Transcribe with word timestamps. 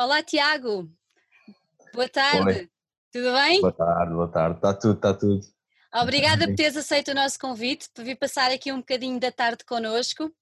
Olá, 0.00 0.22
Tiago. 0.22 0.90
Boa 1.92 2.08
tarde. 2.08 2.60
Oi. 2.60 2.70
Tudo 3.12 3.32
bem? 3.34 3.60
Boa 3.60 3.72
tarde, 3.72 4.14
boa 4.14 4.28
tarde. 4.28 4.56
Está 4.56 4.72
tudo, 4.72 4.94
está 4.94 5.12
tudo. 5.12 5.40
Obrigada 5.94 6.46
por 6.46 6.56
teres 6.56 6.74
aceito 6.74 7.10
o 7.10 7.14
nosso 7.14 7.38
convite, 7.38 7.90
por 7.94 8.02
vir 8.02 8.16
passar 8.16 8.50
aqui 8.50 8.72
um 8.72 8.78
bocadinho 8.78 9.20
da 9.20 9.30
tarde 9.30 9.62
connosco. 9.62 10.34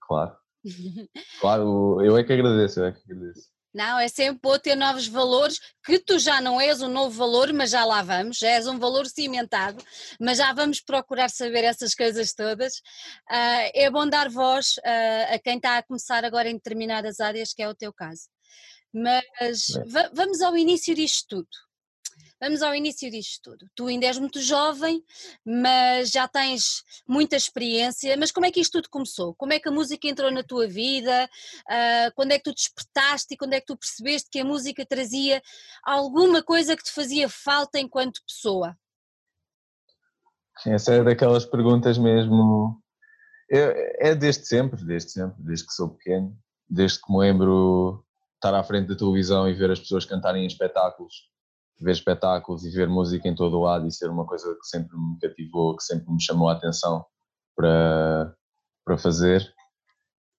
Claro. 0.00 0.36
claro, 1.40 2.00
eu 2.00 2.16
é 2.16 2.22
que 2.22 2.32
agradeço, 2.32 2.78
eu 2.78 2.86
é 2.86 2.92
que 2.92 3.02
agradeço. 3.10 3.48
Não, 3.74 3.98
é 3.98 4.06
sempre 4.06 4.38
bom 4.40 4.56
ter 4.56 4.76
novos 4.76 5.08
valores, 5.08 5.58
que 5.84 5.98
tu 5.98 6.20
já 6.20 6.40
não 6.40 6.60
és 6.60 6.80
um 6.80 6.88
novo 6.88 7.10
valor, 7.10 7.52
mas 7.52 7.70
já 7.70 7.84
lá 7.84 8.02
vamos, 8.02 8.38
já 8.38 8.50
és 8.50 8.68
um 8.68 8.78
valor 8.78 9.06
cimentado, 9.06 9.82
mas 10.20 10.38
já 10.38 10.52
vamos 10.52 10.80
procurar 10.80 11.28
saber 11.28 11.64
essas 11.64 11.92
coisas 11.92 12.34
todas. 12.34 12.74
Uh, 13.28 13.66
é 13.74 13.90
bom 13.90 14.06
dar 14.06 14.28
voz 14.28 14.76
uh, 14.76 15.34
a 15.34 15.38
quem 15.40 15.56
está 15.56 15.78
a 15.78 15.82
começar 15.82 16.24
agora 16.24 16.48
em 16.48 16.54
determinadas 16.54 17.18
áreas, 17.18 17.52
que 17.52 17.62
é 17.62 17.68
o 17.68 17.74
teu 17.74 17.92
caso. 17.92 18.28
Mas 18.92 19.66
vamos 20.12 20.40
ao 20.42 20.56
início 20.56 20.94
disto 20.94 21.26
tudo. 21.28 21.48
Vamos 22.42 22.60
ao 22.60 22.74
início 22.74 23.08
disto 23.08 23.50
tudo. 23.50 23.70
Tu 23.72 23.86
ainda 23.86 24.06
és 24.06 24.18
muito 24.18 24.40
jovem, 24.40 25.00
mas 25.46 26.10
já 26.10 26.26
tens 26.26 26.82
muita 27.06 27.36
experiência. 27.36 28.16
Mas 28.16 28.32
como 28.32 28.44
é 28.44 28.50
que 28.50 28.58
isto 28.58 28.72
tudo 28.72 28.90
começou? 28.90 29.32
Como 29.36 29.52
é 29.52 29.60
que 29.60 29.68
a 29.68 29.72
música 29.72 30.08
entrou 30.08 30.28
na 30.28 30.42
tua 30.42 30.66
vida? 30.66 31.30
Uh, 31.70 32.12
quando 32.16 32.32
é 32.32 32.38
que 32.38 32.42
tu 32.42 32.52
despertaste 32.52 33.34
e 33.34 33.36
quando 33.36 33.52
é 33.52 33.60
que 33.60 33.66
tu 33.66 33.76
percebeste 33.76 34.28
que 34.28 34.40
a 34.40 34.44
música 34.44 34.84
trazia 34.84 35.40
alguma 35.84 36.42
coisa 36.42 36.76
que 36.76 36.82
te 36.82 36.90
fazia 36.90 37.28
falta 37.28 37.78
enquanto 37.78 38.20
pessoa? 38.26 38.76
Sim, 40.58 40.72
essa 40.72 40.94
é 40.94 41.04
daquelas 41.04 41.44
perguntas 41.44 41.96
mesmo. 41.96 42.82
É, 43.48 44.10
é 44.10 44.14
desde 44.16 44.46
sempre, 44.46 44.84
desde 44.84 45.12
sempre, 45.12 45.40
desde 45.44 45.64
que 45.64 45.74
sou 45.74 45.90
pequeno, 45.90 46.36
desde 46.68 47.00
que 47.00 47.12
me 47.12 47.20
lembro 47.20 48.04
estar 48.42 48.54
à 48.54 48.62
frente 48.62 48.88
da 48.88 48.96
televisão 48.96 49.48
e 49.48 49.54
ver 49.54 49.70
as 49.70 49.80
pessoas 49.80 50.04
cantarem 50.04 50.44
em 50.44 50.46
espetáculos 50.46 51.32
ver 51.82 51.92
espetáculos 51.92 52.64
e 52.64 52.70
ver 52.70 52.88
música 52.88 53.28
em 53.28 53.34
todo 53.34 53.58
o 53.58 53.62
lado 53.62 53.86
e 53.86 53.92
ser 53.92 54.08
uma 54.08 54.24
coisa 54.24 54.54
que 54.54 54.66
sempre 54.66 54.96
me 54.96 55.18
cativou, 55.20 55.76
que 55.76 55.82
sempre 55.82 56.10
me 56.12 56.22
chamou 56.22 56.48
a 56.48 56.52
atenção 56.52 57.04
para, 57.56 58.34
para 58.84 58.96
fazer. 58.96 59.52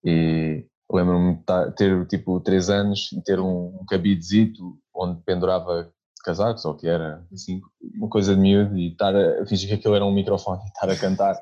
E 0.03 0.65
lembro-me 0.91 1.35
de 1.35 1.71
ter 1.75 2.07
tipo 2.07 2.39
3 2.39 2.69
anos 2.69 3.11
e 3.11 3.21
ter 3.21 3.39
um, 3.39 3.77
um 3.81 3.85
cabidezito 3.85 4.77
onde 4.95 5.21
pendurava 5.23 5.91
casacos, 6.23 6.63
ou 6.63 6.75
que 6.75 6.87
era 6.87 7.25
assim, 7.33 7.61
uma 7.95 8.09
coisa 8.09 8.33
de 8.33 8.39
miúdo, 8.39 8.77
e 8.77 8.91
estar 8.91 9.13
a 9.13 9.45
fingir 9.45 9.67
que 9.67 9.75
aquilo 9.75 9.95
era 9.95 10.05
um 10.05 10.13
microfone 10.13 10.61
e 10.63 10.67
estar 10.67 10.89
a 10.89 10.97
cantar, 10.97 11.37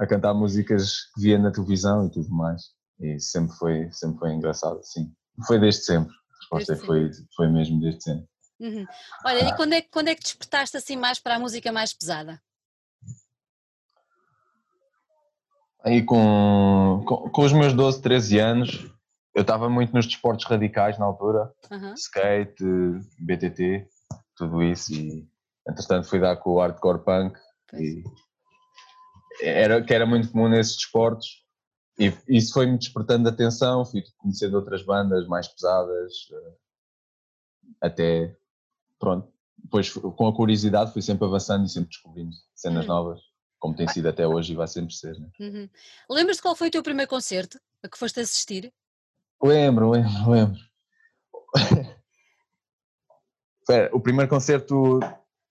a 0.00 0.06
cantar 0.06 0.32
músicas 0.32 1.10
que 1.12 1.22
via 1.22 1.38
na 1.38 1.50
televisão 1.50 2.06
e 2.06 2.10
tudo 2.10 2.30
mais. 2.30 2.62
E 3.00 3.18
sempre 3.18 3.56
foi, 3.56 3.90
sempre 3.90 4.18
foi 4.18 4.32
engraçado, 4.32 4.80
sim. 4.84 5.12
Foi 5.46 5.58
desde 5.58 5.82
sempre. 5.82 6.14
A 6.14 6.38
resposta 6.38 6.72
desde 6.74 6.86
foi, 6.86 7.10
foi 7.34 7.48
mesmo 7.48 7.80
desde 7.80 8.02
sempre. 8.02 8.28
Uhum. 8.58 8.86
Olha, 9.24 9.48
e 9.48 9.56
quando 9.56 9.72
é, 9.74 9.82
quando 9.82 10.08
é 10.08 10.14
que 10.14 10.22
despertaste 10.22 10.76
assim 10.76 10.96
mais 10.96 11.18
para 11.18 11.36
a 11.36 11.38
música 11.38 11.70
mais 11.70 11.92
pesada? 11.92 12.40
Aí 15.84 16.02
com, 16.02 17.04
com, 17.06 17.30
com 17.30 17.42
os 17.42 17.52
meus 17.52 17.72
12, 17.72 18.02
13 18.02 18.38
anos, 18.38 18.90
eu 19.34 19.42
estava 19.42 19.68
muito 19.68 19.92
nos 19.92 20.06
desportos 20.06 20.46
radicais 20.46 20.98
na 20.98 21.04
altura, 21.04 21.52
uhum. 21.70 21.94
skate, 21.94 22.64
BTT, 23.20 23.86
tudo 24.34 24.62
isso, 24.62 24.92
e 24.92 25.28
entretanto 25.68 26.08
fui 26.08 26.18
dar 26.18 26.36
com 26.38 26.50
o 26.50 26.58
hardcore 26.58 27.04
punk, 27.04 27.38
e 27.74 28.02
era, 29.40 29.82
que 29.82 29.94
era 29.94 30.06
muito 30.06 30.32
comum 30.32 30.48
nesses 30.48 30.76
desportos, 30.76 31.45
e 31.98 32.12
isso 32.28 32.52
foi-me 32.52 32.76
despertando 32.76 33.28
atenção, 33.28 33.84
fui 33.84 34.04
conhecendo 34.18 34.54
outras 34.54 34.82
bandas 34.82 35.26
mais 35.26 35.48
pesadas, 35.48 36.28
eh, 36.30 36.54
até 37.80 38.36
pronto, 38.98 39.32
depois 39.56 39.92
com 39.92 40.28
a 40.28 40.34
curiosidade 40.34 40.92
fui 40.92 41.02
sempre 41.02 41.26
avançando 41.26 41.64
e 41.64 41.68
sempre 41.68 41.88
descobrindo 41.88 42.34
cenas 42.54 42.82
uhum. 42.82 42.94
novas, 42.94 43.20
como 43.58 43.74
tem 43.74 43.88
sido 43.88 44.08
até 44.08 44.26
hoje 44.26 44.52
e 44.52 44.56
vai 44.56 44.68
sempre 44.68 44.94
ser. 44.94 45.18
Né? 45.18 45.28
Uhum. 45.40 45.68
Lembras-te 46.10 46.42
qual 46.42 46.54
foi 46.54 46.68
o 46.68 46.70
teu 46.70 46.82
primeiro 46.82 47.08
concerto 47.08 47.58
a 47.82 47.88
que 47.88 47.98
foste 47.98 48.20
assistir? 48.20 48.72
Lembro, 49.42 49.90
lembro, 49.90 50.30
lembro. 50.30 50.60
o 53.92 54.00
primeiro 54.00 54.30
concerto 54.30 55.00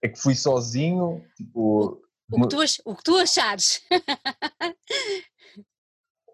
é 0.02 0.10
que 0.10 0.20
fui 0.20 0.36
sozinho, 0.36 1.26
tipo... 1.36 2.02
O, 2.32 2.40
o, 2.40 2.48
que, 2.48 2.56
tu, 2.56 2.64
o 2.86 2.96
que 2.96 3.04
tu 3.04 3.16
achares. 3.18 3.82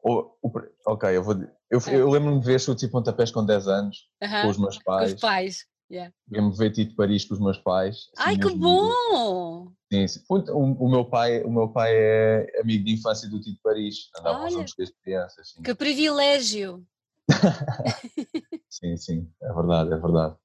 o, 0.04 0.32
o, 0.42 0.52
ok, 0.88 1.16
eu 1.16 1.24
vou... 1.24 1.36
Eu, 1.70 1.80
eu 1.92 2.10
lembro-me 2.10 2.40
de 2.40 2.46
ver 2.46 2.60
chutes 2.60 2.84
e 2.84 2.88
pontapés 2.90 3.32
com 3.32 3.46
10 3.46 3.68
anos, 3.68 3.98
com 4.20 4.50
os 4.50 4.58
meus 4.58 4.78
pais. 4.84 5.12
Com 5.12 5.16
os 5.16 5.22
pais. 5.22 5.72
Yeah. 5.92 6.14
me 6.30 6.56
ver 6.56 6.72
Tito 6.72 6.96
Paris 6.96 7.26
com 7.26 7.34
os 7.34 7.40
meus 7.42 7.58
pais. 7.58 8.10
Assim, 8.18 8.30
Ai, 8.30 8.38
que 8.38 8.56
bom! 8.56 9.74
Sim, 9.92 10.08
sim. 10.08 10.22
O, 10.30 10.86
o, 10.86 10.90
meu 10.90 11.04
pai, 11.04 11.44
o 11.44 11.52
meu 11.52 11.68
pai 11.68 11.92
é 11.94 12.62
amigo 12.62 12.86
de 12.86 12.94
infância 12.94 13.30
do 13.30 13.42
Tito 13.42 13.60
Paris. 13.62 14.10
Andávamos 14.18 14.54
juntos 14.54 14.74
desde 14.78 14.96
crianças. 15.04 15.50
Sim. 15.50 15.62
Que 15.62 15.76
privilégio! 15.76 16.82
sim, 18.70 18.96
sim, 18.96 19.30
é 19.44 19.54
verdade, 19.54 19.94
é 19.94 19.98
verdade. 19.98 20.36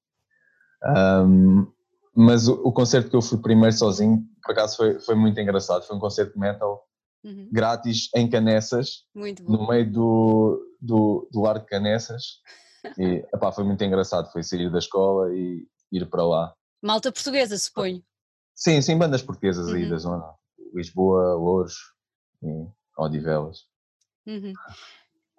Um, 0.83 1.71
mas 2.13 2.49
o, 2.49 2.55
o, 2.65 2.73
concerto 2.73 3.09
que 3.09 3.15
eu 3.15 3.21
fui 3.21 3.37
primeiro 3.37 3.75
sozinho, 3.75 4.21
por 4.43 4.51
acaso 4.51 4.75
foi, 4.75 4.99
foi 4.99 5.15
muito 5.15 5.39
engraçado. 5.39 5.83
Foi 5.83 5.95
um 5.95 5.99
concerto 5.99 6.33
de 6.33 6.39
metal 6.39 6.85
uhum. 7.23 7.49
grátis 7.51 8.09
em 8.15 8.29
Canessas, 8.29 9.03
no 9.15 9.67
meio 9.67 9.91
do, 9.91 10.75
do, 10.81 11.29
do 11.31 11.41
Largo 11.41 11.65
de 11.65 11.69
Canessas. 11.69 12.41
E 12.97 13.25
epá, 13.33 13.51
foi 13.51 13.63
muito 13.63 13.83
engraçado, 13.83 14.31
foi 14.31 14.43
sair 14.43 14.71
da 14.71 14.79
escola 14.79 15.33
e 15.33 15.67
ir 15.91 16.09
para 16.09 16.25
lá. 16.25 16.53
Malta 16.81 17.11
portuguesa, 17.11 17.57
suponho. 17.57 18.03
Sim, 18.55 18.81
sim, 18.81 18.97
bandas 18.97 19.21
portuguesas 19.21 19.67
uhum. 19.67 19.75
aí 19.75 19.89
da 19.89 19.97
zona. 19.97 20.33
Lisboa, 20.73 21.35
Louros 21.35 21.75
e 22.41 22.67
Odivelas. 22.97 23.65
Uhum. 24.25 24.53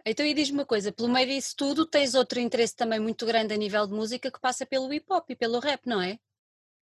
Então, 0.07 0.25
e 0.25 0.33
diz-me 0.33 0.59
uma 0.59 0.67
coisa, 0.67 0.91
pelo 0.91 1.09
meio 1.09 1.27
disso 1.27 1.55
tudo, 1.57 1.85
tens 1.85 2.15
outro 2.15 2.41
interesse 2.41 2.75
também 2.75 2.99
muito 2.99 3.27
grande 3.27 3.53
a 3.53 3.57
nível 3.57 3.87
de 3.87 3.93
música 3.93 4.31
que 4.31 4.41
passa 4.41 4.65
pelo 4.65 4.93
hip 4.93 5.05
hop 5.11 5.29
e 5.29 5.37
pelo 5.37 5.59
rap, 5.59 5.87
não 5.87 6.01
é? 6.01 6.19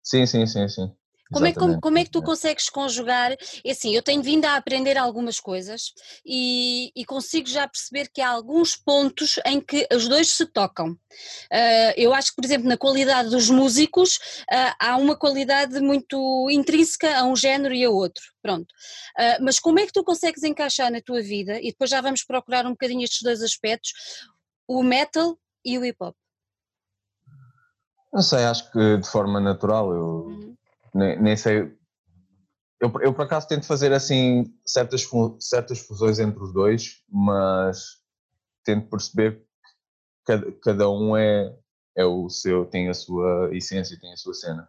Sim, 0.04 0.26
sim, 0.26 0.46
sim, 0.46 0.68
sim. 0.68 0.94
Como 1.32 1.46
é, 1.48 1.54
como, 1.54 1.82
como 1.82 1.98
é, 1.98 2.04
que 2.04 2.12
tu 2.12 2.22
consegues 2.22 2.70
conjugar? 2.70 3.32
É 3.66 3.72
assim, 3.72 3.96
eu 3.96 4.04
tenho 4.04 4.22
vindo 4.22 4.46
a 4.46 4.56
aprender 4.56 4.98
algumas 4.98 5.40
coisas 5.40 5.94
e, 6.26 6.92
e, 6.96 7.06
consigo 7.06 7.48
já 7.48 7.68
perceber 7.68 8.10
que 8.14 8.22
há 8.22 8.30
alguns 8.30 8.76
pontos 8.76 9.40
em 9.46 9.60
que 9.60 9.88
os 9.92 10.08
dois 10.08 10.30
se 10.30 10.46
tocam. 10.46 10.92
Uh, 10.92 11.94
eu 11.96 12.14
acho 12.14 12.30
que, 12.30 12.36
por 12.36 12.46
exemplo, 12.46 12.68
na 12.68 12.78
qualidade 12.78 13.30
dos 13.30 13.50
músicos, 13.50 14.18
uh, 14.52 14.76
há 14.80 14.98
uma 14.98 15.16
qualidade 15.16 15.80
muito 15.80 16.50
intrínseca 16.52 17.18
a 17.18 17.24
um 17.24 17.36
género 17.36 17.74
e 17.74 17.84
a 17.84 17.90
outro. 17.90 18.24
Pronto. 18.42 18.72
Uh, 19.18 19.44
mas 19.44 19.60
como 19.60 19.80
é 19.80 19.86
que 19.86 19.94
tu 19.94 20.04
consegues 20.04 20.44
encaixar 20.44 20.92
na 20.92 21.02
tua 21.02 21.22
vida, 21.22 21.58
e 21.60 21.72
depois 21.72 21.90
já 21.90 22.02
vamos 22.02 22.24
procurar 22.24 22.66
um 22.66 22.72
bocadinho 22.72 23.04
estes 23.04 23.22
dois 23.24 23.42
aspectos, 23.42 23.92
o 24.68 24.84
metal 24.84 25.38
e 25.66 25.80
o 25.80 25.86
hip 25.86 25.98
hop? 26.02 26.16
Não 28.14 28.22
sei, 28.22 28.44
acho 28.44 28.72
que 28.72 28.98
de 28.98 29.08
forma 29.08 29.40
natural 29.40 29.92
eu. 29.92 30.26
Uhum 30.28 30.63
nem, 30.94 31.22
nem 31.22 31.36
sei. 31.36 31.76
Eu, 32.80 32.92
eu, 33.02 33.14
por 33.14 33.24
acaso 33.24 33.48
tento 33.48 33.66
fazer 33.66 33.94
assim 33.94 34.54
certas, 34.66 35.08
certas 35.40 35.80
fusões 35.80 36.20
entre 36.20 36.44
os 36.44 36.54
dois, 36.54 37.02
mas 37.10 38.02
tento 38.66 38.90
perceber 38.90 39.38
que 39.38 39.46
cada, 40.26 40.52
cada 40.62 40.90
um 40.90 41.16
é, 41.16 41.56
é 41.96 42.06
o 42.06 42.30
seu, 42.30 42.66
tem 42.66 42.90
a 42.90 42.94
sua 42.94 43.50
essência, 43.56 44.00
tem 44.00 44.12
a 44.12 44.18
sua 44.18 44.34
cena. 44.34 44.68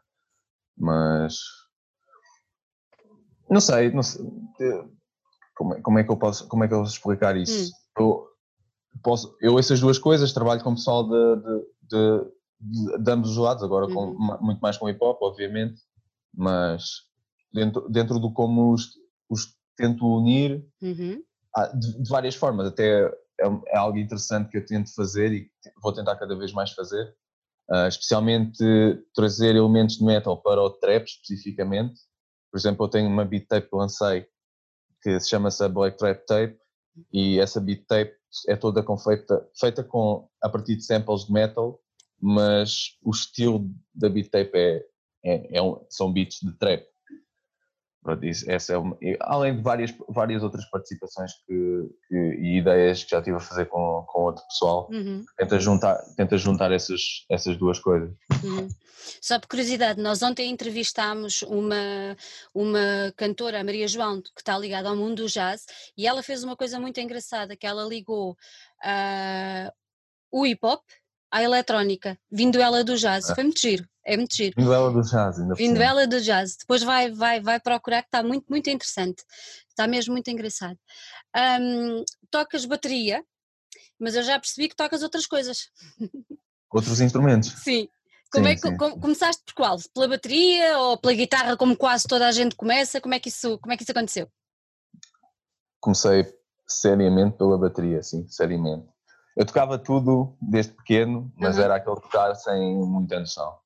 Mas 0.77 1.39
não 3.49 3.61
sei, 3.61 3.91
não 3.91 4.03
sei 4.03 4.25
como, 5.55 5.75
é, 5.75 5.81
como, 5.81 5.99
é 5.99 6.05
que 6.05 6.11
eu 6.11 6.17
posso, 6.17 6.49
como 6.49 6.65
é 6.65 6.69
que 6.69 6.75
eu 6.75 6.81
posso 6.81 6.95
explicar 6.95 7.37
isso? 7.37 7.71
Hum. 7.71 8.03
Eu, 8.03 8.27
posso, 9.03 9.37
eu 9.41 9.59
essas 9.59 9.81
duas 9.81 9.99
coisas, 9.99 10.33
trabalho 10.33 10.63
com 10.63 10.71
o 10.73 10.75
pessoal 10.75 11.09
de, 11.09 11.37
de, 11.37 12.31
de, 12.61 12.99
de 13.03 13.11
ambos 13.11 13.31
os 13.31 13.37
lados, 13.37 13.63
agora 13.63 13.87
com, 13.87 14.11
uhum. 14.11 14.39
muito 14.41 14.61
mais 14.61 14.77
com 14.77 14.89
hip 14.89 14.99
hop, 15.03 15.23
obviamente, 15.23 15.81
mas 16.37 17.03
dentro, 17.53 17.89
dentro 17.89 18.19
do 18.19 18.33
como 18.33 18.73
os, 18.73 18.91
os 19.29 19.55
tento 19.77 20.07
unir 20.07 20.65
uhum. 20.83 21.23
de, 21.79 22.03
de, 22.03 22.09
várias 22.09 22.35
formas, 22.35 22.69
até 22.69 23.05
é, 23.41 23.47
é, 23.69 23.77
algo 23.77 23.99
interessante 23.99 24.51
que 24.51 24.59
eu 24.59 24.67
tento 24.67 24.95
fazer 24.95 25.33
e 25.33 25.51
vou 25.83 25.93
tentar 25.93 26.17
cada 26.17 26.37
vez 26.37 26.53
mais 26.53 26.71
fazer, 26.73 27.15
uh, 27.71 27.89
especialmente 27.89 28.65
trazer 29.15 29.57
elementos 29.57 29.97
de 29.97 30.05
metal 30.05 30.41
para 30.41 30.63
o 30.63 30.71
trap 30.71 31.05
especificamente. 31.05 32.01
Por 32.51 32.59
exemplo, 32.59 32.87
eu 32.87 32.91
tenho 32.91 33.09
uma 33.09 33.25
beat 33.25 33.47
tape 33.49 33.69
que 33.69 33.77
lancei 33.77 34.27
que 35.03 35.21
se 35.21 35.29
chama-se 35.29 35.63
a 35.63 35.69
Black 35.69 35.99
Trap 35.99 36.25
Tape 36.25 36.59
e 37.13 37.39
essa 37.39 37.61
beat 37.61 37.85
tape 37.87 38.15
é 38.49 38.57
toda 38.57 38.83
com 38.83 38.97
feita, 38.97 39.47
feita 39.59 39.85
com, 39.85 40.29
a 40.43 40.49
partir 40.49 40.77
de 40.77 40.85
samples 40.85 41.27
de 41.27 41.33
metal, 41.33 41.79
mas 42.21 42.97
o 43.03 43.11
estilo 43.11 43.71
da 43.95 44.09
beat 44.09 44.31
tape 44.31 44.51
é, 44.55 44.83
é, 45.25 45.59
é 45.59 45.63
um, 45.63 45.85
são 45.89 46.13
beats 46.13 46.41
de 46.43 46.53
trap. 46.59 46.85
pronto, 48.03 48.25
isso, 48.25 48.51
essa 48.51 48.75
é 48.75 48.77
uma, 48.79 48.97
além 49.21 49.57
de 49.57 49.63
várias, 49.63 49.95
várias 50.09 50.43
outras 50.43 50.65
participações 50.67 51.33
que, 51.47 51.91
que, 52.09 52.15
e 52.15 52.59
ideias 52.59 53.03
que 53.03 53.11
já 53.11 53.19
estive 53.19 53.37
a 53.37 53.41
fazer 53.41 53.67
com, 53.67 54.05
com 54.07 54.21
outro 54.23 54.45
pessoal, 54.47 54.89
Uhum. 54.93 55.25
tenta 55.39 55.59
juntar, 55.59 55.97
tenta 56.17 56.37
juntar 56.37 56.71
essas, 56.71 57.01
essas 57.31 57.57
duas 57.57 57.79
coisas. 57.79 58.11
Uhum. 58.43 58.69
Só 59.21 59.39
por 59.39 59.49
curiosidade, 59.49 60.01
nós 60.01 60.23
ontem 60.23 60.51
entrevistámos 60.51 61.43
uma, 61.43 62.17
uma 62.55 63.13
cantora, 63.17 63.61
a 63.61 63.65
Maria 63.65 63.89
João, 63.89 64.21
que 64.21 64.31
está 64.39 64.57
ligada 64.59 64.89
ao 64.89 64.97
mundo 64.97 65.23
do 65.23 65.29
jazz, 65.29 65.67
e 65.97 66.07
ela 66.07 66.23
fez 66.23 66.43
uma 66.43 66.57
coisa 66.57 66.79
muito 66.81 67.01
engraçada, 67.01 67.57
que 67.57 67.67
ela 67.67 67.85
ligou 67.85 68.37
ah, 68.83 69.73
o 70.31 70.47
hip 70.47 70.61
hop 70.65 70.83
à 71.35 71.43
eletrónica, 71.43 72.17
vindo 72.31 72.61
ela 72.61 72.85
do 72.85 72.97
jazz. 72.97 73.27
Foi 73.35 73.43
muito 73.43 73.61
giro, 73.61 73.85
é 74.07 74.17
muito 74.17 74.37
giro. 74.37 74.55
Vindo 74.57 74.73
ela 74.73 74.89
do 74.93 75.03
jazz, 75.03 75.41
ainda 75.41 75.55
Vindo 75.57 75.83
ela 75.83 76.07
do 76.07 76.21
jazz. 76.21 76.57
Depois 76.57 76.83
vai, 76.85 77.11
vai, 77.11 77.41
vai 77.41 77.59
procurar, 77.59 78.03
que 78.03 78.09
está 78.09 78.23
muito, 78.23 78.47
muito 78.49 78.71
interessante. 78.71 79.25
Está 79.69 79.89
mesmo 79.89 80.13
muito 80.13 80.31
engraçado. 80.31 80.79
Ahm, 81.35 82.05
tocas 82.31 82.65
bateria, 82.65 83.25
mas 83.99 84.15
eu 84.15 84.23
já 84.23 84.39
percebi 84.39 84.69
que 84.69 84.77
tocas 84.77 85.03
outras 85.03 85.27
coisas. 85.27 85.71
Outros 86.73 87.01
instrumentos. 87.01 87.51
Sim. 87.65 87.89
Como 88.31 88.47
Sim, 88.47 88.53
é 88.53 88.55
que 88.55 88.69
sim. 88.69 88.77
com- 88.77 89.01
começaste 89.01 89.43
por 89.45 89.55
qual? 89.55 89.77
Pela 89.93 90.07
bateria 90.09 90.79
ou 90.79 90.97
pela 90.99 91.15
guitarra, 91.15 91.57
como 91.57 91.77
quase 91.77 92.05
toda 92.07 92.29
a 92.29 92.33
gente 92.33 92.55
começa? 92.55 93.01
Como 93.01 93.13
é 93.15 93.19
que 93.19 93.29
isso, 93.29 93.59
como 93.59 93.73
é 93.73 93.77
que 93.77 93.83
isso 93.83 93.93
aconteceu? 93.93 94.29
Comecei 95.81 96.33
seriamente 96.67 97.37
pela 97.39 97.59
bateria, 97.59 98.03
sim, 98.05 98.27
seriamente. 98.29 98.87
Eu 99.37 99.45
tocava 99.45 99.79
tudo 99.79 100.37
desde 100.41 100.73
pequeno, 100.73 101.33
mas 101.37 101.57
Uhum. 101.57 101.65
era 101.65 101.77
aquele 101.77 101.97
tocar 101.97 102.35
sem 102.37 102.77
muita 102.87 103.19
noção. 103.19 103.59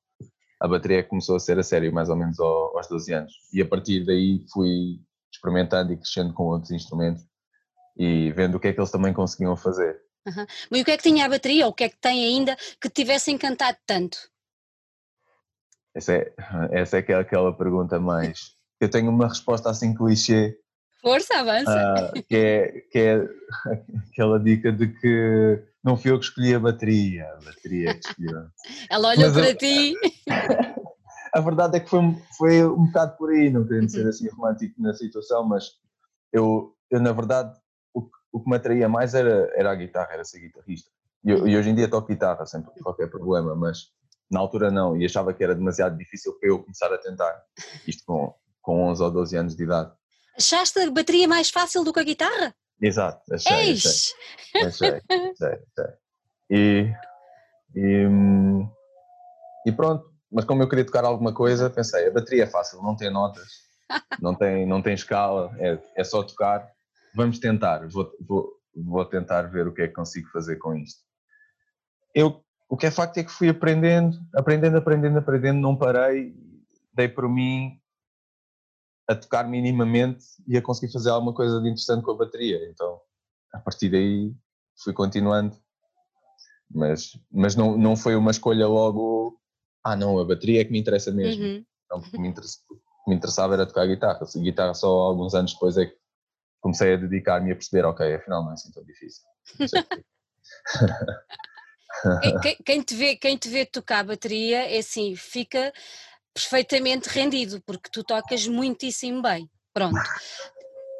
A 0.59 0.67
bateria 0.67 1.03
começou 1.03 1.35
a 1.35 1.39
ser 1.39 1.57
a 1.59 1.63
sério 1.63 1.93
mais 1.93 2.09
ou 2.09 2.15
menos 2.15 2.39
ao- 2.39 2.75
aos 2.77 2.87
12 2.87 3.13
anos. 3.13 3.33
E 3.53 3.61
a 3.61 3.67
partir 3.67 4.05
daí 4.05 4.45
fui 4.51 4.99
experimentando 5.31 5.93
e 5.93 5.97
crescendo 5.97 6.33
com 6.33 6.43
outros 6.43 6.71
instrumentos 6.71 7.23
e 7.97 8.31
vendo 8.31 8.55
o 8.55 8.59
que 8.59 8.67
é 8.69 8.73
que 8.73 8.79
eles 8.79 8.91
também 8.91 9.13
conseguiam 9.13 9.55
fazer. 9.55 10.01
Mas 10.69 10.81
o 10.81 10.85
que 10.85 10.91
é 10.91 10.97
que 10.97 11.03
tinha 11.03 11.25
a 11.25 11.29
bateria 11.29 11.65
ou 11.65 11.71
o 11.71 11.73
que 11.75 11.83
é 11.85 11.89
que 11.89 11.97
tem 11.97 12.25
ainda 12.25 12.55
que 12.55 12.89
te 12.89 13.01
tivesse 13.03 13.31
encantado 13.31 13.77
tanto? 13.85 14.17
Essa 15.93 16.13
é, 16.13 16.33
essa 16.71 16.97
é 16.99 17.05
é 17.11 17.15
aquela 17.15 17.55
pergunta 17.55 17.99
mais. 17.99 18.55
Eu 18.79 18.89
tenho 18.89 19.09
uma 19.09 19.27
resposta 19.27 19.69
assim 19.69 19.93
clichê, 19.93 20.57
Força, 21.01 21.39
avança. 21.39 21.71
ah, 21.71 22.11
que, 22.27 22.35
é, 22.35 22.71
que 22.91 22.99
é 22.99 23.29
aquela 24.11 24.39
dica 24.39 24.71
de 24.71 24.87
que 24.99 25.63
não 25.83 25.95
fui 25.97 26.11
eu 26.11 26.19
que 26.19 26.25
escolhi 26.25 26.53
a 26.53 26.59
bateria, 26.59 27.25
a 27.33 27.41
bateria 27.41 27.93
que 27.93 27.99
escolheu. 28.05 28.47
Ela 28.91 29.09
olhou 29.09 29.25
mas 29.25 29.33
para 29.33 29.49
eu- 29.49 29.57
ti. 29.57 29.95
A 31.31 31.41
verdade 31.41 31.77
é 31.77 31.79
que 31.79 31.87
foi, 31.87 31.99
um- 31.99 32.19
foi 32.35 32.65
um 32.65 32.87
bocado 32.87 33.15
por 33.15 33.29
aí, 33.29 33.51
não 33.51 33.63
querendo 33.63 33.83
Uhum. 33.83 33.89
ser 33.89 34.07
assim 34.07 34.27
romântico 34.29 34.73
na 34.81 34.93
situação, 34.95 35.47
mas 35.47 35.65
eu, 36.33 36.75
eu 36.89 36.99
na 36.99 37.11
verdade, 37.11 37.55
o, 37.93 38.01
que- 38.01 38.17
o 38.33 38.41
que 38.43 38.49
me 38.49 38.55
atraía 38.55 38.89
mais 38.89 39.13
era, 39.13 39.47
era 39.55 39.71
a 39.71 39.75
guitarra, 39.75 40.09
era 40.11 40.23
ser 40.25 40.39
guitarrista. 40.39 40.89
E, 41.23 41.29
e 41.29 41.55
hoje 41.55 41.69
em 41.69 41.75
dia 41.75 41.87
toco 41.87 42.07
guitarra 42.07 42.47
sem 42.47 42.63
qualquer 42.81 43.11
problema, 43.11 43.53
mas 43.55 43.91
na 44.31 44.39
altura 44.39 44.71
não, 44.71 44.97
e 44.97 45.05
achava 45.05 45.31
que 45.31 45.43
era 45.43 45.53
demasiado 45.53 45.95
difícil 45.99 46.33
para 46.39 46.49
eu 46.49 46.57
começar 46.63 46.91
a 46.91 46.97
tentar, 46.97 47.39
isto 47.85 48.03
com, 48.07 48.33
com 48.59 48.85
11 48.89 49.03
ou 49.03 49.11
12 49.11 49.37
anos 49.37 49.55
de 49.55 49.63
idade. 49.63 49.91
Achaste 50.39 50.79
a 50.79 50.89
bateria 50.89 51.27
mais 51.27 51.49
fácil 51.49 51.83
do 51.83 51.91
que 51.91 51.99
a 51.99 52.03
guitarra? 52.03 52.55
Exato, 52.81 53.21
achei, 53.33 53.51
achei. 53.51 53.69
Eis! 53.71 54.13
Achei, 54.55 54.89
achei, 55.03 55.59
achei. 55.77 55.93
E, 56.49 56.93
e, 57.75 58.07
hum, 58.07 58.65
e 59.65 59.71
pronto, 59.73 60.09
mas 60.31 60.45
como 60.45 60.63
eu 60.63 60.69
queria 60.69 60.85
tocar 60.85 61.03
alguma 61.03 61.33
coisa, 61.33 61.69
pensei, 61.69 62.07
a 62.07 62.11
bateria 62.11 62.43
é 62.43 62.47
fácil, 62.47 62.81
não 62.81 62.95
tem 62.95 63.11
notas, 63.11 63.49
não 64.21 64.33
tem, 64.33 64.65
não 64.65 64.81
tem 64.81 64.93
escala, 64.93 65.53
é, 65.59 65.77
é 65.97 66.03
só 66.05 66.23
tocar, 66.23 66.71
vamos 67.13 67.37
tentar, 67.37 67.85
vou, 67.89 68.09
vou, 68.25 68.49
vou 68.73 69.03
tentar 69.03 69.41
ver 69.43 69.67
o 69.67 69.73
que 69.73 69.81
é 69.81 69.87
que 69.89 69.93
consigo 69.93 70.29
fazer 70.29 70.55
com 70.55 70.73
isto. 70.73 71.01
Eu, 72.15 72.41
o 72.69 72.77
que 72.77 72.85
é 72.85 72.91
facto 72.91 73.17
é 73.17 73.25
que 73.25 73.31
fui 73.31 73.49
aprendendo, 73.49 74.17
aprendendo, 74.33 74.77
aprendendo, 74.77 75.19
aprendendo, 75.19 75.59
não 75.59 75.75
parei, 75.75 76.33
dei 76.93 77.09
por 77.09 77.27
mim 77.27 77.78
a 79.09 79.15
tocar 79.15 79.47
minimamente 79.47 80.23
e 80.47 80.55
a 80.55 80.61
conseguir 80.61 80.93
fazer 80.93 81.09
alguma 81.09 81.33
coisa 81.33 81.55
de 81.59 81.67
interessante 81.67 82.03
com 82.03 82.11
a 82.11 82.17
bateria, 82.17 82.69
então 82.69 83.01
a 83.51 83.59
partir 83.59 83.89
daí 83.89 84.31
fui 84.83 84.93
continuando. 84.93 85.57
Mas, 86.71 87.19
mas 87.31 87.55
não, 87.55 87.75
não 87.75 87.95
foi 87.97 88.15
uma 88.15 88.29
escolha 88.29 88.67
logo, 88.67 89.41
ah 89.83 89.95
não, 89.95 90.19
a 90.19 90.25
bateria 90.25 90.61
é 90.61 90.63
que 90.63 90.71
me 90.71 90.79
interessa 90.79 91.11
mesmo. 91.11 91.43
Uhum. 91.43 91.65
Não, 91.89 91.97
o 91.97 92.01
que 92.03 92.19
me, 92.19 92.27
interessa- 92.27 92.59
me 93.07 93.15
interessava 93.15 93.55
era 93.55 93.65
tocar 93.65 93.87
guitarra. 93.87 94.19
A 94.23 94.39
guitarra 94.39 94.75
só 94.75 94.87
alguns 94.87 95.33
anos 95.33 95.53
depois 95.53 95.75
é 95.77 95.87
que 95.87 95.97
comecei 96.61 96.93
a 96.93 96.97
dedicar-me 96.97 97.51
a 97.51 97.55
perceber, 97.55 97.85
ok, 97.85 98.13
afinal 98.13 98.43
não 98.43 98.51
é 98.51 98.53
assim 98.53 98.71
tão 98.71 98.83
difícil. 98.83 99.23
Quem, 102.41 102.57
quem 102.65 102.81
te 102.81 102.95
vê, 102.95 103.15
quem 103.15 103.37
te 103.37 103.49
vê 103.49 103.65
tocar 103.65 104.03
bateria 104.05 104.69
é 104.73 104.77
assim, 104.77 105.15
fica 105.15 105.73
perfeitamente 106.43 107.09
rendido, 107.09 107.61
porque 107.65 107.89
tu 107.91 108.03
tocas 108.03 108.47
muitíssimo 108.47 109.21
bem. 109.21 109.49
Pronto. 109.73 109.99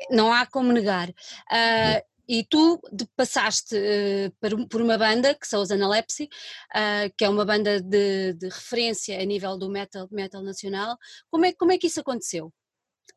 Não 0.09 0.31
há 0.33 0.45
como 0.45 0.71
negar. 0.71 1.09
Ah, 1.49 2.01
e 2.27 2.43
tu 2.43 2.79
passaste 3.15 3.75
eh, 3.75 4.31
por, 4.39 4.53
um- 4.53 4.67
uma 4.83 4.97
banda, 4.97 5.33
que 5.33 5.47
são 5.47 5.61
os 5.61 5.71
Analepsy, 5.71 6.29
ah, 6.73 7.09
que 7.17 7.25
é 7.25 7.29
uma 7.29 7.43
banda 7.45 7.81
de, 7.81 8.33
de 8.33 8.47
referência 8.49 9.19
a 9.19 9.25
nível 9.25 9.57
do 9.57 9.69
metal, 9.69 10.07
metal 10.11 10.43
nacional. 10.43 10.97
Como 11.31 11.45
é, 11.45 11.53
como 11.53 11.71
é 11.71 11.77
que 11.77 11.87
isso 11.87 12.01
aconteceu? 12.01 12.53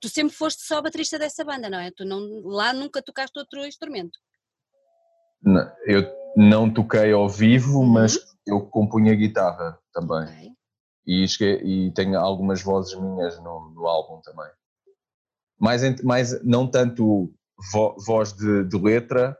Tu 0.00 0.08
sempre 0.08 0.34
foste 0.34 0.62
só 0.62 0.80
baterista 0.80 1.18
dessa 1.18 1.44
banda, 1.44 1.68
não 1.68 1.78
é? 1.78 1.90
Tu 1.90 2.04
não, 2.04 2.20
lá 2.44 2.72
nunca 2.72 3.02
tocaste 3.02 3.38
outro 3.38 3.64
instrumento. 3.66 4.18
Não, 5.42 5.70
Eu 5.86 6.10
não 6.36 6.72
toquei 6.72 7.12
ao 7.12 7.28
vivo, 7.28 7.80
Uhum. 7.80 7.86
mas 7.86 8.18
eu 8.46 8.66
compunha 8.66 9.14
guitarra 9.14 9.78
também. 9.92 10.22
Ok. 10.24 10.52
E, 11.06 11.24
e 11.64 11.92
tenho 11.92 12.18
algumas 12.18 12.62
vozes 12.62 12.94
minhas 12.98 13.36
no, 13.38 13.70
no 13.74 13.86
álbum 13.86 14.20
também. 14.22 14.50
Mais, 15.58 16.02
mais 16.02 16.44
não 16.44 16.68
tanto 16.70 17.32
vo- 17.72 17.96
voz 18.06 18.32
de, 18.32 18.64
de 18.64 18.78
letra, 18.78 19.36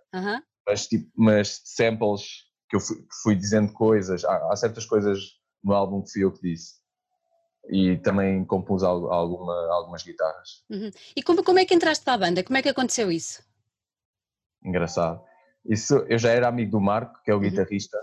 mas, 0.67 0.87
tipo, 0.87 1.11
mas 1.17 1.61
samples 1.64 2.23
que 2.69 2.76
eu 2.76 2.81
fui, 2.81 2.97
que 2.97 3.14
fui 3.23 3.35
dizendo 3.37 3.73
coisas. 3.73 4.25
Há, 4.25 4.53
há 4.53 4.56
certas 4.56 4.87
coisas 4.87 5.19
no 5.62 5.73
álbum 5.73 6.03
que 6.03 6.11
fui 6.12 6.25
eu 6.25 6.32
que 6.32 6.41
disse. 6.43 6.81
E 7.70 7.97
também 7.99 8.44
compus 8.44 8.82
al- 8.82 9.12
alguma, 9.12 9.55
algumas 9.73 10.03
guitarras. 10.03 10.64
E 11.17 11.23
como, 11.23 11.44
como 11.44 11.59
é 11.61 11.64
que 11.64 11.75
entraste 11.75 12.05
para 12.05 12.14
a 12.14 12.19
banda? 12.19 12.43
Como 12.44 12.56
é 12.56 12.62
que 12.62 12.69
aconteceu 12.69 13.11
isso? 13.11 13.43
Engraçado. 14.64 15.23
Isso, 15.64 15.94
eu 16.09 16.19
já 16.19 16.31
era 16.31 16.49
amigo 16.49 16.73
do 16.73 16.81
Marco, 16.81 17.20
que 17.25 17.31
é 17.31 17.35
o 17.35 17.38
Uhum. 17.38 17.43
guitarrista. 17.44 17.99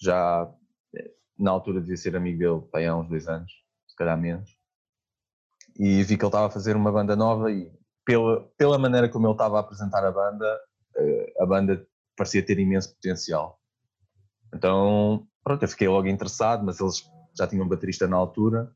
Já 0.00 0.48
na 1.42 1.50
altura 1.50 1.80
devia 1.80 1.96
ser 1.96 2.14
amigo 2.14 2.38
dele, 2.38 2.60
pai, 2.70 2.86
há 2.86 2.96
uns 2.96 3.08
dois 3.08 3.26
anos, 3.26 3.52
se 3.88 3.96
calhar 3.96 4.16
menos. 4.16 4.56
E 5.76 6.02
vi 6.04 6.16
que 6.16 6.22
ele 6.24 6.28
estava 6.28 6.46
a 6.46 6.50
fazer 6.50 6.76
uma 6.76 6.92
banda 6.92 7.16
nova 7.16 7.50
e 7.50 7.72
pela, 8.04 8.48
pela 8.56 8.78
maneira 8.78 9.08
como 9.08 9.26
ele 9.26 9.34
estava 9.34 9.56
a 9.56 9.60
apresentar 9.60 10.04
a 10.04 10.12
banda, 10.12 10.60
eh, 10.96 11.32
a 11.40 11.46
banda 11.46 11.84
parecia 12.16 12.44
ter 12.44 12.58
imenso 12.58 12.94
potencial. 12.94 13.58
Então, 14.54 15.26
pronto, 15.42 15.62
eu 15.62 15.68
fiquei 15.68 15.88
logo 15.88 16.06
interessado, 16.06 16.64
mas 16.64 16.78
eles 16.78 17.02
já 17.36 17.46
tinham 17.46 17.64
um 17.64 17.68
baterista 17.68 18.06
na 18.06 18.16
altura 18.16 18.72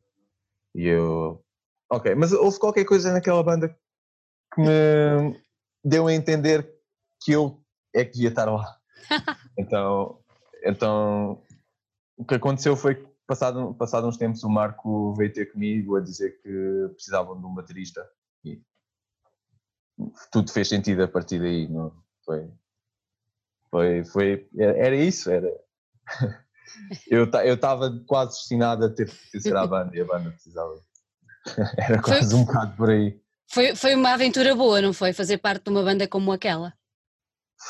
e 0.74 0.86
eu, 0.88 1.44
ok, 1.90 2.14
mas 2.14 2.32
houve 2.32 2.58
qualquer 2.58 2.84
coisa 2.84 3.12
naquela 3.12 3.42
banda 3.42 3.68
que 4.54 4.60
me 4.60 5.40
deu 5.84 6.06
a 6.06 6.14
entender 6.14 6.68
que 7.22 7.32
eu 7.32 7.60
é 7.94 8.04
que 8.04 8.12
devia 8.12 8.30
estar 8.30 8.50
lá. 8.50 8.76
Então, 9.58 10.18
então 10.64 11.42
o 12.16 12.24
que 12.24 12.34
aconteceu 12.34 12.76
foi 12.76 12.94
que 12.96 13.06
passado, 13.26 13.74
passado 13.74 14.06
uns 14.06 14.16
tempos 14.16 14.42
o 14.44 14.48
Marco 14.48 15.14
veio 15.14 15.32
ter 15.32 15.52
comigo 15.52 15.96
a 15.96 16.00
dizer 16.00 16.40
que 16.42 16.88
precisavam 16.94 17.38
de 17.38 17.46
um 17.46 17.54
baterista 17.54 18.08
e 18.44 18.62
tudo 20.30 20.52
fez 20.52 20.68
sentido 20.68 21.02
a 21.02 21.08
partir 21.08 21.38
daí, 21.40 21.68
não 21.68 21.92
foi? 22.24 22.50
Foi, 23.70 24.04
foi, 24.04 24.48
era 24.56 24.94
isso, 24.94 25.30
era. 25.30 25.48
Eu 27.08 27.30
ta- 27.30 27.46
eu 27.46 27.54
estava 27.54 27.90
quase 28.06 28.32
destinado 28.32 28.84
a 28.84 28.90
ter 28.90 29.08
que 29.08 29.14
pertencer 29.14 29.56
à 29.56 29.64
banda 29.68 29.96
e 29.96 30.00
a 30.00 30.04
banda 30.04 30.30
precisava. 30.30 30.74
Era 31.78 32.02
quase 32.02 32.34
um 32.34 32.44
bocado 32.44 32.76
por 32.76 32.90
aí. 32.90 33.18
Foi, 33.48 33.74
foi 33.76 33.94
uma 33.94 34.12
aventura 34.12 34.54
boa, 34.54 34.82
não 34.82 34.92
foi? 34.92 35.12
Fazer 35.12 35.38
parte 35.38 35.62
de 35.64 35.70
uma 35.70 35.82
banda 35.84 36.08
como 36.08 36.32
aquela. 36.32 36.74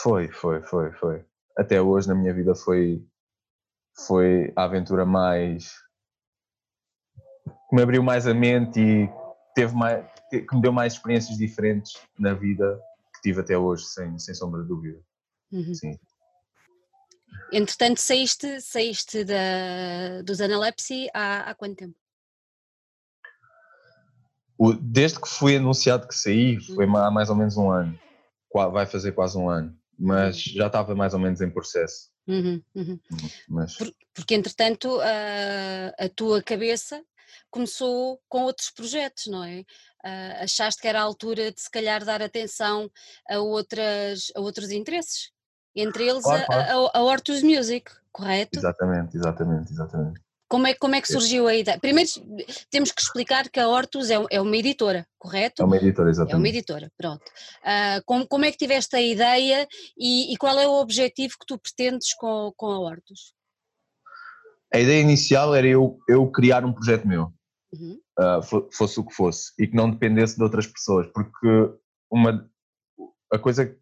Foi, 0.03 0.29
foi, 0.33 0.63
foi, 0.63 0.93
foi. 0.93 1.25
Até 1.57 1.81
hoje 1.81 2.09
na 2.09 2.15
minha 2.15 2.33
vida 2.33 2.55
foi, 2.55 3.07
foi 3.99 4.53
a 4.57 4.65
aventura 4.65 5.05
mais. 5.05 5.73
que 7.69 7.77
me 7.77 7.83
abriu 7.83 8.03
mais 8.03 8.27
a 8.27 8.35
mente 8.35 8.81
e 8.81 9.09
teve 9.55 9.75
mais, 9.75 10.05
que 10.31 10.55
me 10.55 10.61
deu 10.61 10.73
mais 10.73 10.95
experiências 10.95 11.39
diferentes 11.39 11.95
na 12.19 12.35
vida 12.35 12.81
que 13.15 13.23
tive 13.23 13.41
até 13.41 13.57
hoje, 13.57 13.85
sem, 13.85 14.19
sem 14.19 14.35
sombra 14.35 14.63
de 14.63 14.69
dúvida. 14.69 15.01
Uhum. 15.53 15.75
Sim. 15.75 15.99
Entretanto, 17.53 17.99
saíste, 17.99 18.61
saíste 18.61 19.25
da, 19.25 20.23
dos 20.25 20.41
Analepsy 20.41 21.09
há, 21.15 21.51
há 21.51 21.55
quanto 21.55 21.77
tempo? 21.77 21.97
o, 24.59 24.73
desde 24.73 25.21
que 25.21 25.29
fui 25.29 25.57
anunciado 25.57 26.09
que 26.09 26.15
saí, 26.15 26.61
foi 26.75 26.87
há 26.87 27.11
mais 27.11 27.29
ou 27.29 27.37
menos 27.37 27.57
um 27.57 27.71
ano. 27.71 27.99
Vai 28.53 28.87
fazer 28.87 29.13
quase 29.13 29.37
um 29.37 29.51
ano. 29.51 29.77
Mas 29.99 30.43
já 30.43 30.67
estava 30.67 30.95
mais 30.95 31.13
ou 31.13 31.21
menos 31.21 31.41
em 31.41 31.51
processo. 31.51 32.11
Uhum, 32.27 32.63
uhum. 32.75 33.01
Mas... 33.49 33.77
Por, 33.77 33.93
porque, 34.15 34.35
entretanto, 34.35 35.01
a, 35.01 36.05
a 36.05 36.09
tua 36.09 36.43
cabeça 36.43 37.03
começou 37.51 38.21
com 38.29 38.43
outros 38.43 38.71
projetos, 38.71 39.27
não 39.27 39.45
é? 39.45 39.61
Uh, 40.05 40.45
achaste 40.45 40.81
que 40.81 40.89
era 40.89 41.01
a 41.01 41.03
altura 41.03 41.51
de 41.51 41.61
se 41.61 41.71
calhar 41.71 42.05
dar 42.05 42.23
atenção 42.23 42.91
a, 43.29 43.39
outras, 43.39 44.31
a 44.37 44.41
outros 44.41 44.71
interesses, 44.71 45.33
entre 45.75 46.09
eles 46.09 46.23
claro, 46.23 46.47
claro. 46.47 46.63
A, 46.63 46.99
a, 46.99 46.99
a 46.99 47.03
Hortus 47.03 47.43
Music, 47.43 47.91
correto? 48.13 48.59
Exatamente, 48.59 49.17
exatamente, 49.17 49.73
exatamente. 49.73 50.26
Como 50.49 50.67
é, 50.67 50.75
como 50.75 50.95
é 50.95 51.01
que 51.01 51.09
surgiu 51.09 51.49
a 51.49 51.55
ideia? 51.55 51.79
Primeiro 51.81 52.09
temos 52.71 52.93
que 52.93 53.03
explicar 53.03 53.49
que 53.49 53.59
a 53.59 53.69
Hortus 53.69 54.11
é, 54.11 54.17
é 54.31 54.41
uma 54.41 54.57
editora, 54.57 55.05
correto? 55.19 55.61
É 55.61 55.65
uma 55.65 55.77
editora, 55.77 56.09
exatamente. 56.09 56.35
É 56.35 56.37
uma 56.37 56.49
editora, 56.49 56.93
pronto. 56.97 57.25
Uh, 57.63 58.03
como, 58.05 58.29
como 58.29 58.45
é 58.45 58.53
que 58.53 58.59
tiveste 58.59 58.95
a 58.95 59.03
ideia 59.03 59.67
e, 59.99 60.33
e, 60.33 60.37
qual 60.37 60.57
é 60.59 60.67
o 60.67 60.81
objetivo 60.81 61.35
que 61.41 61.47
tu 61.47 61.59
pretendes 61.59 62.15
com, 62.15 62.53
com 62.57 62.67
a 62.67 62.79
Hortus? 62.79 63.35
A 64.73 64.79
ideia 64.79 65.01
inicial 65.01 65.53
era 65.53 65.67
eu, 65.67 65.99
eu 66.09 66.31
criar 66.31 66.65
um 66.65 66.73
projeto 66.73 67.09
meu, 67.09 67.33
uhum. 67.73 67.99
uh, 68.19 68.71
fosse 68.71 69.01
o 69.01 69.05
que 69.05 69.15
fosse, 69.15 69.53
e 69.59 69.67
que 69.67 69.75
não 69.75 69.91
dependesse 69.91 70.37
de 70.37 70.43
outras 70.45 70.67
pessoas, 70.67 71.09
porque 71.13 71.73
uma, 72.11 72.49
a 73.33 73.39
coisa, 73.39 73.77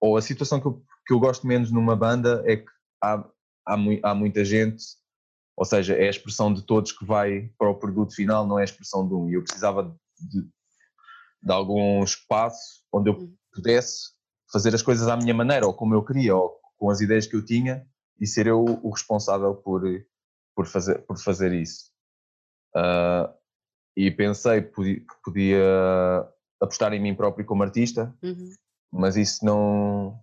ou 0.00 0.16
a 0.16 0.22
situação 0.22 0.60
que 0.60 0.66
eu, 0.66 0.84
que 1.04 1.12
eu 1.12 1.18
gosto 1.18 1.46
menos 1.46 1.72
numa 1.72 1.96
banda 1.96 2.44
é 2.46 2.58
que 2.58 2.70
há, 3.02 3.24
há, 3.66 3.76
há 4.02 4.14
muita 4.14 4.44
gente 4.44 4.84
ou 5.56 5.64
seja, 5.64 5.94
é 5.94 6.06
a 6.06 6.10
expressão 6.10 6.52
de 6.52 6.62
todos 6.62 6.92
que 6.92 7.04
vai 7.04 7.50
para 7.58 7.70
o 7.70 7.78
produto 7.78 8.14
final, 8.14 8.46
não 8.46 8.58
é 8.58 8.62
a 8.62 8.64
expressão 8.64 9.08
de 9.08 9.14
um. 9.14 9.30
E 9.30 9.34
eu 9.34 9.42
precisava 9.42 9.96
de, 10.20 10.42
de 11.42 11.52
algum 11.52 12.04
espaço 12.04 12.84
onde 12.92 13.10
eu 13.10 13.14
hum. 13.14 13.34
pudesse 13.52 14.14
fazer 14.52 14.74
as 14.74 14.82
coisas 14.82 15.08
à 15.08 15.16
minha 15.16 15.34
maneira, 15.34 15.66
ou 15.66 15.74
como 15.74 15.94
eu 15.94 16.04
queria, 16.04 16.36
ou 16.36 16.60
com 16.76 16.90
as 16.90 17.00
ideias 17.00 17.26
que 17.26 17.34
eu 17.34 17.44
tinha, 17.44 17.86
e 18.20 18.26
ser 18.26 18.46
eu 18.46 18.64
o 18.64 18.90
responsável 18.90 19.54
por, 19.54 19.82
por, 20.54 20.66
fazer, 20.66 20.98
por 21.06 21.18
fazer 21.18 21.52
isso. 21.52 21.90
Uh, 22.74 23.32
e 23.96 24.10
pensei 24.10 24.62
que 24.62 24.72
podia, 24.72 25.02
podia, 25.24 26.28
apostar 26.60 26.92
em 26.92 27.00
mim 27.00 27.14
próprio 27.14 27.46
como 27.46 27.62
artista, 27.62 28.14
uhum. 28.22 28.50
mas 28.92 29.16
isso 29.16 29.44
não. 29.44 30.20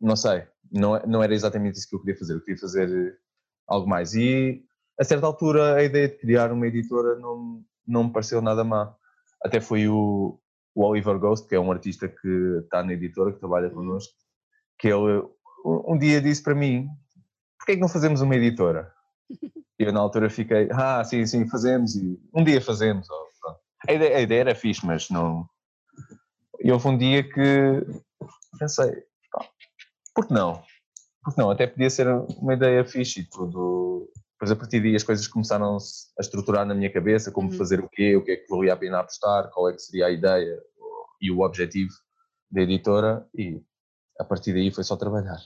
Não 0.00 0.16
sei, 0.16 0.46
não, 0.70 0.98
não 1.06 1.22
era 1.22 1.32
exatamente 1.32 1.78
isso 1.78 1.88
que 1.88 1.94
eu 1.94 2.00
queria 2.00 2.18
fazer. 2.18 2.34
Eu 2.34 2.40
queria 2.40 2.60
fazer 2.60 3.18
algo 3.66 3.88
mais. 3.88 4.14
E 4.14 4.64
a 4.98 5.04
certa 5.04 5.26
altura 5.26 5.76
a 5.76 5.82
ideia 5.82 6.08
de 6.08 6.16
criar 6.16 6.52
uma 6.52 6.66
editora 6.66 7.16
não, 7.16 7.62
não 7.86 8.04
me 8.04 8.12
pareceu 8.12 8.40
nada 8.40 8.64
má. 8.64 8.94
Até 9.42 9.60
foi 9.60 9.88
o, 9.88 10.38
o 10.74 10.84
Oliver 10.84 11.18
Ghost, 11.18 11.48
que 11.48 11.54
é 11.54 11.60
um 11.60 11.70
artista 11.70 12.08
que 12.08 12.60
está 12.64 12.82
na 12.82 12.92
editora, 12.92 13.32
que 13.32 13.40
trabalha 13.40 13.68
uhum. 13.68 13.74
connosco, 13.74 14.14
que 14.78 14.88
ele 14.88 15.22
um 15.64 15.96
dia 15.96 16.20
disse 16.20 16.42
para 16.42 16.54
mim, 16.54 16.88
porquê 17.58 17.72
é 17.72 17.74
que 17.76 17.80
não 17.80 17.88
fazemos 17.88 18.20
uma 18.20 18.36
editora? 18.36 18.92
E 19.76 19.82
eu 19.82 19.92
na 19.92 19.98
altura 19.98 20.30
fiquei, 20.30 20.68
ah, 20.70 21.02
sim, 21.02 21.26
sim, 21.26 21.48
fazemos, 21.48 21.96
e 21.96 22.16
um 22.32 22.44
dia 22.44 22.60
fazemos. 22.60 23.08
A 23.88 23.92
ideia, 23.92 24.18
a 24.18 24.20
ideia 24.20 24.40
era 24.42 24.54
fixe, 24.54 24.86
mas 24.86 25.10
não... 25.10 25.48
E 26.60 26.70
houve 26.70 26.86
um 26.86 26.96
dia 26.96 27.24
que 27.24 27.84
pensei, 28.56 29.02
por 30.14 30.28
que 30.28 30.32
não? 30.32 30.62
Porque 31.24 31.40
não, 31.40 31.50
até 31.50 31.66
podia 31.66 31.88
ser 31.88 32.06
uma 32.08 32.54
ideia 32.54 32.84
fixe 32.84 33.20
e 33.20 33.24
tudo. 33.24 34.12
Depois 34.32 34.50
a 34.50 34.56
partir 34.56 34.80
daí 34.80 34.94
as 34.94 35.02
coisas 35.02 35.26
começaram 35.26 35.76
a 35.76 36.20
estruturar 36.20 36.66
na 36.66 36.74
minha 36.74 36.92
cabeça, 36.92 37.32
como 37.32 37.50
uhum. 37.50 37.56
fazer 37.56 37.80
o 37.80 37.88
quê, 37.88 38.14
o 38.14 38.22
que 38.22 38.32
é 38.32 38.36
que 38.36 38.46
valia 38.48 38.74
a 38.74 38.76
pena 38.76 39.00
apostar, 39.00 39.50
qual 39.50 39.70
é 39.70 39.72
que 39.72 39.80
seria 39.80 40.06
a 40.06 40.10
ideia 40.10 40.60
e 41.20 41.30
o 41.30 41.40
objetivo 41.40 41.92
da 42.50 42.60
editora 42.60 43.26
e 43.34 43.62
a 44.20 44.24
partir 44.24 44.52
daí 44.52 44.70
foi 44.70 44.84
só 44.84 44.96
trabalhar. 44.96 45.40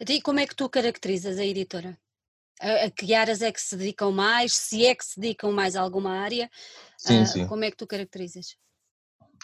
E 0.00 0.22
como 0.22 0.38
é 0.38 0.46
que 0.46 0.54
tu 0.54 0.68
caracterizas 0.68 1.38
a 1.38 1.44
editora? 1.44 1.98
A, 2.60 2.84
a 2.84 2.90
que 2.90 3.12
áreas 3.12 3.42
é 3.42 3.50
que 3.50 3.60
se 3.60 3.76
dedicam 3.76 4.12
mais? 4.12 4.54
Se 4.54 4.86
é 4.86 4.94
que 4.94 5.04
se 5.04 5.20
dedicam 5.20 5.50
mais 5.52 5.74
a 5.74 5.80
alguma 5.80 6.12
área? 6.12 6.48
Sim, 6.96 7.22
uh, 7.22 7.26
sim. 7.26 7.46
Como 7.46 7.64
é 7.64 7.70
que 7.70 7.76
tu 7.76 7.86
caracterizas? 7.86 8.56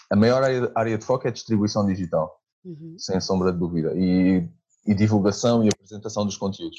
A 0.09 0.17
maior 0.17 0.43
área, 0.43 0.73
área 0.75 0.99
de 0.99 1.05
foco 1.05 1.27
é 1.27 1.31
a 1.31 1.33
distribuição 1.33 1.85
digital, 1.85 2.41
uhum. 2.65 2.97
sem 2.99 3.21
sombra 3.21 3.53
de 3.53 3.59
dúvida. 3.59 3.93
E 3.97 4.49
e 4.87 4.95
divulgação 4.95 5.65
e 5.65 5.69
apresentação 5.69 6.25
dos 6.25 6.37
conteúdos. 6.37 6.79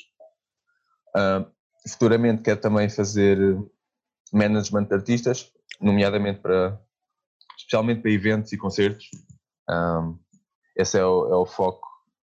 Uh, 1.15 1.49
futuramente 1.89 2.41
quero 2.41 2.59
também 2.59 2.89
fazer 2.89 3.37
management 4.31 4.85
de 4.85 4.93
artistas, 4.95 5.51
nomeadamente 5.79 6.39
para, 6.39 6.79
especialmente 7.57 8.01
para 8.01 8.11
eventos 8.11 8.51
e 8.53 8.57
concertos. 8.57 9.09
Um, 9.69 10.17
esse 10.75 10.97
é 10.97 11.05
o, 11.05 11.33
é 11.33 11.35
o 11.35 11.45
foco 11.45 11.91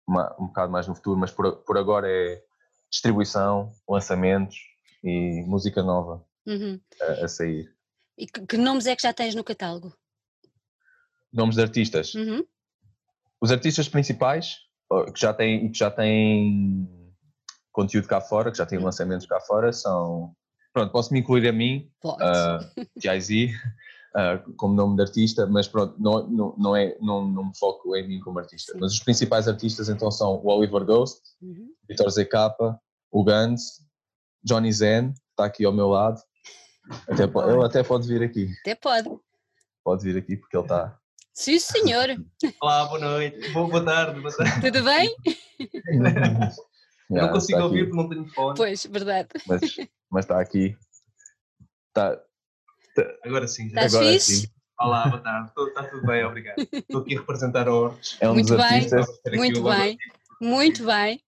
um 0.09 0.47
bocado 0.47 0.73
mais 0.73 0.89
no 0.89 0.95
futuro, 0.95 1.19
mas 1.19 1.31
por, 1.31 1.57
por 1.65 1.77
agora 1.77 2.09
é 2.09 2.43
distribuição, 2.91 3.71
lançamentos 3.89 4.57
e 5.05 5.43
música 5.47 5.83
nova 5.83 6.25
uhum. 6.47 6.81
a, 7.01 7.25
a, 7.25 7.29
sair. 7.29 7.71
E 8.17 8.27
que, 8.27 8.47
que, 8.47 8.57
nomes 8.57 8.87
é 8.87 8.97
que 8.97 9.03
já 9.03 9.13
tens 9.13 9.35
no 9.35 9.45
catálogo? 9.45 9.95
Nomes 11.33 11.57
de 11.57 11.63
artistas. 11.63 12.15
Uhum. 12.15 12.45
Os 13.41 13.53
artistas 13.53 13.89
principais 13.89 14.57
que 15.13 15.21
já 15.21 15.33
têm, 15.33 15.71
que 15.71 15.79
já 15.79 15.91
têm 15.91 16.89
conteúdo 17.73 18.09
cá 18.09 18.21
fora, 18.21 18.51
que 18.51 18.59
já 18.59 18.67
têm 18.67 18.79
hum. 18.79 18.85
lançamentos 18.85 19.27
cá 19.27 19.41
fora, 19.41 19.73
são. 19.73 20.35
Pronto, 20.73 20.93
posso 20.93 21.13
me 21.13 21.21
incluir 21.21 21.49
a 21.49 21.53
mim, 21.53 21.91
uh, 22.05 22.87
Jay-Z, 23.03 23.53
uh, 24.15 24.53
como 24.57 24.75
nome 24.75 24.97
de 24.97 25.03
artista, 25.03 25.47
mas 25.47 25.67
pronto, 25.67 25.95
não, 25.99 26.29
não, 26.29 26.55
não, 26.59 26.77
é, 26.77 26.97
não, 27.01 27.27
não 27.27 27.45
me 27.47 27.59
foco 27.59 27.97
em 27.97 28.07
mim 28.07 28.21
como 28.21 28.39
artista. 28.39 28.73
Sim. 28.73 28.79
Mas 28.81 28.93
os 28.93 29.01
principais 29.01 29.49
artistas 29.49 29.89
então 29.89 30.11
são 30.11 30.37
o 30.37 30.49
Oliver 30.49 30.85
Ghost, 30.85 31.21
uhum. 31.43 31.71
Vitor 31.89 32.11
ZK, 32.11 32.35
o 33.11 33.25
Guns, 33.25 33.83
Johnny 34.45 34.73
Zen, 34.73 35.13
que 35.13 35.21
está 35.31 35.47
aqui 35.47 35.65
ao 35.65 35.73
meu 35.73 35.89
lado. 35.89 36.21
Até, 37.09 37.25
ele 37.25 37.65
até 37.65 37.83
pode 37.83 38.07
vir 38.07 38.23
aqui. 38.23 38.51
Até 38.61 38.75
pode. 38.75 39.09
Pode 39.85 40.05
vir 40.05 40.19
aqui 40.19 40.37
porque 40.37 40.57
ele 40.57 40.65
está 40.65 40.99
Sim, 41.39 41.57
senhor. 41.61 42.09
Olá, 42.61 42.87
boa 42.87 42.99
noite. 42.99 43.53
Boa, 43.53 43.69
boa 43.69 43.85
tarde. 43.85 44.21
Boa 44.21 44.37
tarde. 44.37 44.61
Tudo 44.61 44.83
bem? 44.83 45.15
não 47.09 47.29
consigo 47.31 47.61
ouvir 47.61 47.85
porque 47.85 47.97
não 47.97 48.09
tenho 48.09 48.29
fone. 48.35 48.57
Pois, 48.57 48.85
verdade. 48.87 49.29
Mas, 49.47 49.61
mas 50.11 50.25
está 50.25 50.41
aqui. 50.41 50.77
Está, 51.87 52.17
tá. 52.17 53.15
Agora 53.25 53.47
sim. 53.47 53.69
Estás 53.69 53.95
Agora 53.95 54.13
fixe? 54.13 54.37
sim. 54.41 54.47
Olá, 54.81 55.07
boa 55.07 55.23
tarde. 55.23 55.53
Está 55.57 55.85
tudo 55.85 56.05
bem, 56.09 56.25
obrigado. 56.25 56.57
Estou 56.73 57.03
aqui 57.03 57.17
a 57.17 57.21
representar 57.21 57.69
a 57.69 57.73
Hortos. 57.73 58.19
É 58.21 58.29
um 58.29 58.35
Muito 58.35 58.49
dos 58.49 58.57
bem. 58.57 58.75
artistas. 58.75 59.07
Muito 59.37 59.63
bem. 59.63 59.97
Muito 60.41 60.83
bem. 60.87 61.23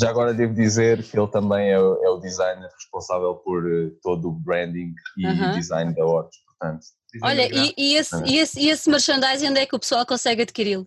Já 0.00 0.08
agora 0.08 0.32
devo 0.32 0.54
dizer 0.54 1.02
que 1.02 1.18
ele 1.18 1.28
também 1.30 1.68
é, 1.68 1.74
é 1.74 2.08
o 2.08 2.18
designer 2.18 2.70
responsável 2.74 3.34
por 3.34 3.66
uh, 3.66 3.90
todo 4.00 4.30
o 4.30 4.32
branding 4.32 4.94
e 5.18 5.26
uh 5.26 5.30
-huh. 5.30 5.52
design 5.52 5.94
da 5.94 6.06
Hortos, 6.06 6.38
portanto 6.46 6.86
Olha, 7.22 7.48
e, 7.52 7.74
e, 7.76 7.96
esse, 7.96 8.16
e, 8.24 8.38
esse, 8.38 8.60
e 8.60 8.68
esse 8.68 8.88
merchandising 8.88 9.48
onde 9.48 9.60
é 9.60 9.66
que 9.66 9.76
o 9.76 9.78
pessoal 9.78 10.06
consegue 10.06 10.42
adquiri-lo? 10.42 10.86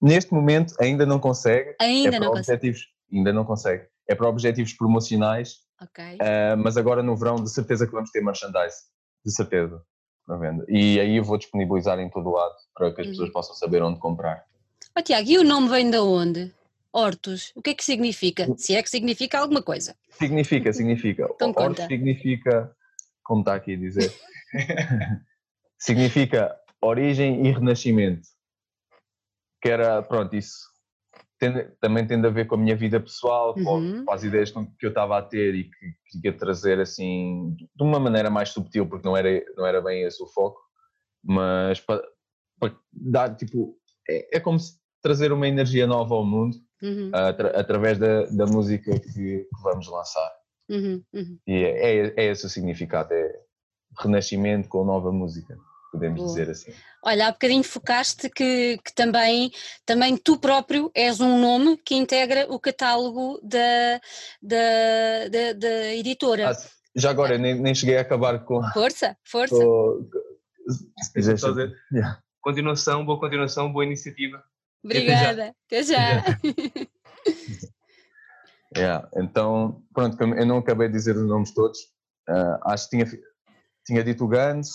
Neste 0.00 0.32
momento 0.32 0.74
ainda 0.80 1.04
não 1.04 1.18
consegue. 1.18 1.74
Ainda 1.80 2.16
é 2.16 2.20
não 2.20 2.30
consegue. 2.30 2.74
Ainda 3.12 3.32
não 3.32 3.44
consegue. 3.44 3.86
É 4.06 4.14
para 4.14 4.28
objetivos 4.28 4.72
promocionais. 4.72 5.56
Ok. 5.80 6.04
Uh, 6.04 6.56
mas 6.56 6.76
agora 6.76 7.02
no 7.02 7.16
verão 7.16 7.36
de 7.36 7.50
certeza 7.50 7.86
que 7.86 7.92
vamos 7.92 8.10
ter 8.10 8.22
merchandising. 8.22 8.84
De 9.24 9.32
certeza. 9.32 9.82
Na 10.26 10.36
venda. 10.36 10.64
E 10.68 11.00
aí 11.00 11.16
eu 11.16 11.24
vou 11.24 11.38
disponibilizar 11.38 11.98
em 11.98 12.10
todo 12.10 12.28
o 12.28 12.32
lado 12.32 12.54
para 12.74 12.94
que 12.94 13.00
as 13.00 13.06
uhum. 13.06 13.12
pessoas 13.12 13.32
possam 13.32 13.54
saber 13.54 13.82
onde 13.82 13.98
comprar. 13.98 14.44
Oh, 14.96 15.02
Tiago, 15.02 15.28
e 15.28 15.38
o 15.38 15.44
nome 15.44 15.68
vem 15.68 15.90
de 15.90 15.98
onde? 15.98 16.54
Hortos, 16.92 17.52
o 17.54 17.62
que 17.62 17.70
é 17.70 17.74
que 17.74 17.84
significa? 17.84 18.46
Se 18.56 18.74
é 18.74 18.82
que 18.82 18.90
significa 18.90 19.38
alguma 19.38 19.62
coisa. 19.62 19.94
Significa, 20.10 20.72
significa. 20.72 21.28
então 21.34 21.52
Hortos 21.56 21.84
significa, 21.86 22.74
como 23.22 23.40
está 23.40 23.54
aqui 23.54 23.74
a 23.74 23.76
dizer, 23.76 24.12
significa 25.78 26.54
origem 26.82 27.46
e 27.46 27.52
renascimento. 27.52 28.26
Que 29.62 29.70
era, 29.70 30.02
pronto, 30.02 30.34
isso 30.36 30.58
tem, 31.38 31.52
também 31.80 32.06
tem 32.06 32.24
a 32.24 32.30
ver 32.30 32.46
com 32.46 32.56
a 32.56 32.58
minha 32.58 32.76
vida 32.76 33.00
pessoal, 33.00 33.54
uhum. 33.56 34.04
com, 34.04 34.12
as 34.12 34.24
ideias 34.24 34.50
que 34.50 34.86
eu 34.86 34.88
estava 34.88 35.18
a 35.18 35.22
ter 35.22 35.54
e 35.54 35.64
que 35.64 35.94
queria 36.10 36.36
trazer 36.36 36.80
assim, 36.80 37.54
de 37.56 37.82
uma 37.82 38.00
maneira 38.00 38.28
mais 38.28 38.50
subtil, 38.50 38.88
porque 38.88 39.06
não 39.06 39.16
era, 39.16 39.42
não 39.56 39.64
era 39.64 39.80
bem 39.80 40.02
esse 40.02 40.22
o 40.22 40.26
foco, 40.26 40.60
mas 41.24 41.80
para, 41.80 42.02
para 42.58 42.76
dar, 42.92 43.36
tipo, 43.36 43.76
é, 44.08 44.36
é, 44.36 44.40
como 44.40 44.58
se 44.58 44.78
trazer 45.00 45.32
uma 45.32 45.46
energia 45.46 45.86
nova 45.86 46.14
ao 46.14 46.24
mundo 46.24 46.56
uhum. 46.82 47.10
atra, 47.12 47.58
através 47.58 47.98
da, 47.98 48.26
da 48.26 48.46
música 48.46 48.98
que, 48.98 49.10
que 49.10 49.62
vamos 49.62 49.88
lançar. 49.88 50.32
Uhum. 50.68 51.02
uhum. 51.14 51.38
E 51.46 51.52
é, 51.52 51.96
é, 51.96 52.14
é 52.16 52.24
esse 52.30 52.46
o 52.46 52.48
significado, 52.48 53.12
é 53.14 53.32
renascimento 54.00 54.68
com 54.68 54.84
nova 54.84 55.10
música 55.12 55.56
podemos 55.90 56.20
Boa. 56.20 56.28
dizer 56.28 56.50
assim. 56.50 56.72
Olha, 57.04 57.28
há 57.28 57.32
bocadinho 57.32 57.62
focaste 57.62 58.28
que, 58.28 58.78
que, 58.84 58.94
também, 58.94 59.50
também 59.86 60.16
tu 60.16 60.38
próprio 60.38 60.90
és 60.94 61.20
um 61.20 61.40
nome 61.40 61.76
que 61.78 61.94
integra 61.94 62.46
o 62.50 62.58
catálogo 62.58 63.40
da, 63.42 64.00
da, 64.42 65.28
da, 65.30 65.52
da 65.54 65.94
editora. 65.94 66.50
Ah, 66.50 66.56
já 66.94 67.10
agora, 67.10 67.38
nem, 67.38 67.54
nem 67.54 67.74
cheguei 67.74 67.96
a 67.96 68.00
acabar 68.00 68.44
com. 68.44 68.62
Força, 68.72 69.16
força. 69.24 69.54
Com, 69.54 70.08
Yeah. 71.92 72.20
Continuação, 72.42 73.04
boa 73.04 73.18
continuação, 73.18 73.72
boa 73.72 73.84
iniciativa. 73.84 74.42
Obrigada. 74.84 75.54
Até 75.66 75.82
já. 75.82 76.24
Yeah, 78.76 79.08
Então, 79.16 79.82
pronto, 79.94 80.22
eu 80.22 80.46
não 80.46 80.58
acabei 80.58 80.88
de 80.88 80.94
dizer 80.94 81.16
os 81.16 81.26
nomes 81.26 81.52
todos. 81.54 81.78
ah, 82.28 82.60
acho 82.66 82.88
que 82.90 82.96
tinha, 82.96 83.20
tinha 83.86 84.04
dito 84.04 84.24
o 84.24 84.28
Gans, 84.28 84.68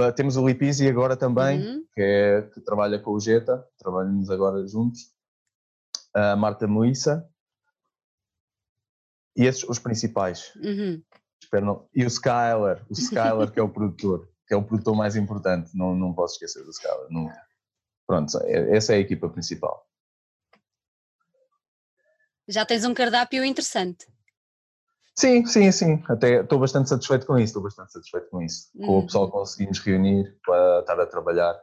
ah, 0.00 0.12
temos 0.12 0.36
o 0.36 0.46
Lipisi 0.46 0.88
agora 0.88 1.16
também, 1.16 1.60
Uhum. 1.60 1.84
que, 1.94 2.00
é, 2.00 2.42
que 2.42 2.60
trabalha 2.60 2.98
com 2.98 3.12
o 3.12 3.20
Jeta, 3.20 3.66
trabalhamos 3.78 4.30
agora 4.30 4.66
juntos. 4.66 5.12
A 6.14 6.36
Marta 6.36 6.66
Moissa. 6.66 7.28
E 9.36 9.44
esses 9.46 9.64
os 9.64 9.78
principais. 9.78 10.54
Uhum. 10.56 11.02
Espero 11.42 11.64
não- 11.66 11.88
E 11.94 12.04
o 12.04 12.06
Skyler, 12.06 12.84
o 12.88 12.92
Skyler 12.92 13.50
que 13.50 13.58
é 13.58 13.62
o 13.62 13.68
produtor, 13.72 14.28
que 14.46 14.52
é 14.54 14.56
o 14.56 14.62
produtor 14.64 14.94
mais 14.94 15.16
importante, 15.16 15.70
não, 15.76 15.94
não 15.94 16.12
posso 16.14 16.34
esquecer 16.34 16.62
do 16.64 16.70
Skyler. 16.70 17.06
Não. 17.10 17.30
Pronto, 18.06 18.38
é- 18.42 18.76
essa 18.76 18.92
é 18.92 18.96
a 18.96 19.00
equipa 19.00 19.28
principal. 19.30 19.86
Já 22.48 22.66
tens 22.66 22.84
um 22.84 22.92
cardápio 22.92 23.44
interessante. 23.44 24.06
Sim, 25.18 25.44
sim, 25.46 25.70
sim. 25.70 26.02
Até 26.08 26.40
estou 26.40 26.58
bastante 26.58 26.88
satisfeito 26.88 27.26
com 27.26 27.36
isso. 27.36 27.46
Estou 27.50 27.62
bastante 27.62 27.92
satisfeito 27.92 28.28
com 28.30 28.40
isso. 28.42 28.68
Com 28.78 28.86
Uhum. 28.92 28.98
o 28.98 29.02
pessoal 29.06 29.30
conseguimos 29.30 29.78
reunir 29.80 30.38
para 30.44 30.80
estar 30.80 30.98
a 31.00 31.06
trabalhar. 31.06 31.54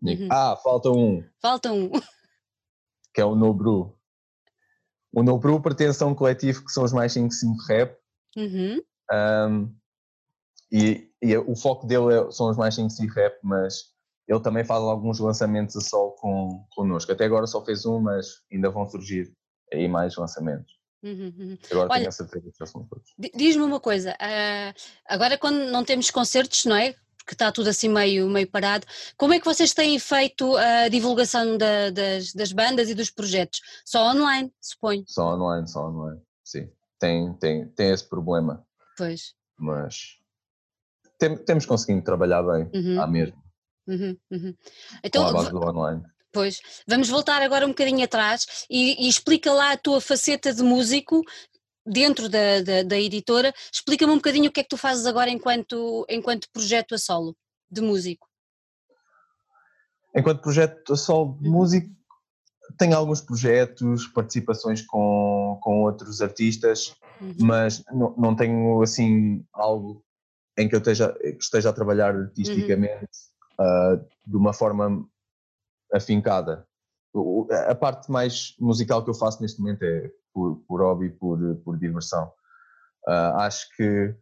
Digo, 0.00 0.22
Uhum. 0.22 0.28
Ah, 0.30 0.56
falta 0.62 0.90
um, 0.90 1.24
Falta 1.40 1.72
um. 1.72 1.90
que 3.12 3.20
é 3.20 3.24
o 3.24 3.34
Nobru. 3.34 3.98
O 5.12 5.22
Nobru 5.22 5.60
pertence 5.60 6.02
a 6.02 6.06
um 6.06 6.14
coletivo 6.14 6.64
que 6.64 6.72
são 6.72 6.84
os 6.84 6.92
mais 6.92 7.12
5 7.12 7.32
Rap. 7.68 7.96
Uhum. 8.36 8.80
um, 9.12 9.74
e, 10.72 11.08
e 11.22 11.36
o 11.36 11.54
foco 11.54 11.86
dele 11.86 12.12
é- 12.14 12.30
são 12.32 12.48
os 12.50 12.56
mais 12.56 12.74
5 12.74 12.92
Rap, 13.14 13.38
mas 13.42 13.92
ele 14.26 14.40
também 14.40 14.64
faz 14.64 14.82
alguns 14.82 15.20
lançamentos 15.20 15.76
a 15.76 15.80
sol 15.80 16.12
com, 16.16 16.66
connosco. 16.70 17.12
Até 17.12 17.24
agora 17.26 17.46
só 17.46 17.64
fez 17.64 17.84
um, 17.86 18.00
mas 18.00 18.42
ainda 18.52 18.70
vão 18.70 18.88
surgir 18.88 19.32
aí 19.72 19.86
mais 19.86 20.16
lançamentos. 20.16 20.72
Uhum. 21.04 21.34
uhum. 21.38 21.58
Agora 21.70 21.88
Olha, 21.90 21.98
tenho 21.98 22.08
a 22.08 22.12
certeza 22.12 22.50
que 22.50 22.58
já 22.58 22.66
são 22.66 22.82
todos. 22.86 23.12
Di- 23.18 23.30
Diz-me 23.36 23.62
uma 23.62 23.78
coisa, 23.78 24.16
ah, 24.18 24.74
agora 25.06 25.36
quando 25.36 25.58
não 25.70 25.84
temos 25.84 26.10
concertos, 26.10 26.64
não 26.64 26.74
é? 26.76 26.94
Porque 27.18 27.34
está 27.34 27.50
tudo 27.52 27.68
assim 27.70 27.88
meio, 27.88 28.28
meio 28.28 28.46
parado, 28.50 28.86
como 29.16 29.32
é 29.34 29.38
que 29.38 29.44
vocês 29.46 29.72
têm 29.72 29.98
feito 29.98 30.56
a 30.56 30.88
divulgação 30.88 31.56
da- 31.56 31.90
das, 31.90 32.32
das 32.32 32.52
bandas 32.52 32.88
e 32.90 32.94
dos 32.94 33.10
projetos? 33.10 33.60
Só 33.84 34.10
online, 34.10 34.52
suponho. 34.60 35.04
Só 35.06 35.34
online, 35.34 35.66
só 35.68 35.88
online. 35.88 36.20
Sim, 36.42 36.70
tem, 36.98 37.32
tem, 37.34 37.68
tem 37.68 37.90
esse 37.92 38.06
problema. 38.08 38.66
Pois. 38.96 39.34
mas 39.58 40.18
tem- 41.18 41.36
temos 41.36 41.64
conseguido 41.66 42.02
trabalhar 42.04 42.42
bem 42.42 42.70
Uhum, 42.74 43.00
à 43.00 43.06
mesma, 43.06 43.42
uhum, 43.86 44.16
uhum. 44.30 44.52
com 44.52 44.98
Então, 45.02 45.26
a 45.28 45.32
base 45.32 45.50
do 45.50 45.58
online. 45.62 46.02
Pois, 46.34 46.60
vamos 46.86 47.08
voltar 47.08 47.40
agora 47.40 47.64
um 47.64 47.70
bocadinho 47.70 48.04
atrás 48.04 48.66
e, 48.68 49.06
e 49.06 49.08
explica 49.08 49.52
lá 49.52 49.72
a 49.72 49.76
tua 49.78 50.00
faceta 50.00 50.52
de 50.52 50.62
músico 50.62 51.22
dentro 51.86 52.28
da, 52.28 52.60
da, 52.60 52.82
da 52.82 52.98
editora. 52.98 53.54
Explica-me 53.72 54.12
um 54.12 54.16
bocadinho 54.16 54.50
o 54.50 54.52
que 54.52 54.60
é 54.60 54.62
que 54.64 54.68
tu 54.68 54.76
fazes 54.76 55.06
agora 55.06 55.30
enquanto, 55.30 56.04
enquanto 56.10 56.50
projeto 56.52 56.96
a 56.96 56.98
solo 56.98 57.36
de 57.70 57.80
músico. 57.80 58.26
Enquanto 60.14 60.42
projeto 60.42 60.92
a 60.92 60.96
solo 60.96 61.38
de 61.40 61.48
Uhum. 61.48 61.54
músico, 61.54 61.90
tenho 62.76 62.96
alguns 62.96 63.20
projetos, 63.20 64.06
participações 64.08 64.82
com, 64.82 65.58
com 65.62 65.82
outros 65.84 66.20
artistas, 66.20 66.94
Uhum, 67.20 67.34
mas 67.38 67.84
não, 67.92 68.14
não 68.16 68.34
tenho 68.34 68.82
assim 68.82 69.44
algo 69.52 70.04
em 70.58 70.68
que 70.68 70.74
eu 70.74 70.78
esteja, 70.78 71.16
esteja 71.38 71.70
a 71.70 71.72
trabalhar 71.72 72.14
artisticamente 72.14 73.08
ah, 73.58 74.00
de 74.26 74.36
uma 74.36 74.52
forma 74.52 75.06
afincada. 75.94 76.66
A 77.68 77.74
parte 77.74 78.10
mais 78.10 78.54
musical 78.58 79.04
que 79.04 79.10
eu 79.10 79.14
faço 79.14 79.40
neste 79.40 79.60
momento 79.60 79.82
é 79.82 80.10
por, 80.32 80.56
por 80.66 80.80
hobby, 80.80 81.10
por, 81.10 81.38
por 81.64 81.78
diversão. 81.78 82.30
Ah, 83.06 83.46
acho 83.46 83.68
que 83.76 84.14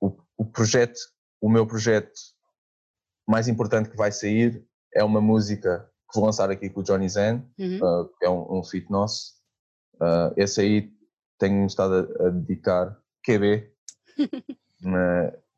o, 0.00 0.14
o 0.36 0.44
projeto, 0.44 0.98
o 1.40 1.48
meu 1.48 1.66
projeto 1.66 2.12
mais 3.26 3.48
importante 3.48 3.88
que 3.88 3.96
vai 3.96 4.12
sair 4.12 4.64
é 4.94 5.02
uma 5.02 5.20
música 5.20 5.90
que 6.10 6.18
vou 6.18 6.26
lançar 6.26 6.50
aqui 6.50 6.68
com 6.68 6.80
o 6.80 6.82
Johnny 6.82 7.08
Zen, 7.08 7.42
uhum. 7.58 7.78
uh, 7.78 8.08
que 8.18 8.26
é 8.26 8.28
um, 8.28 8.58
um 8.58 8.62
feat 8.62 8.90
nosso. 8.90 9.32
Uh, 9.94 10.34
esse 10.36 10.60
aí 10.60 10.92
tenho 11.38 11.64
estado 11.66 12.14
a, 12.20 12.26
a 12.26 12.30
dedicar 12.30 13.00
QB, 13.24 13.72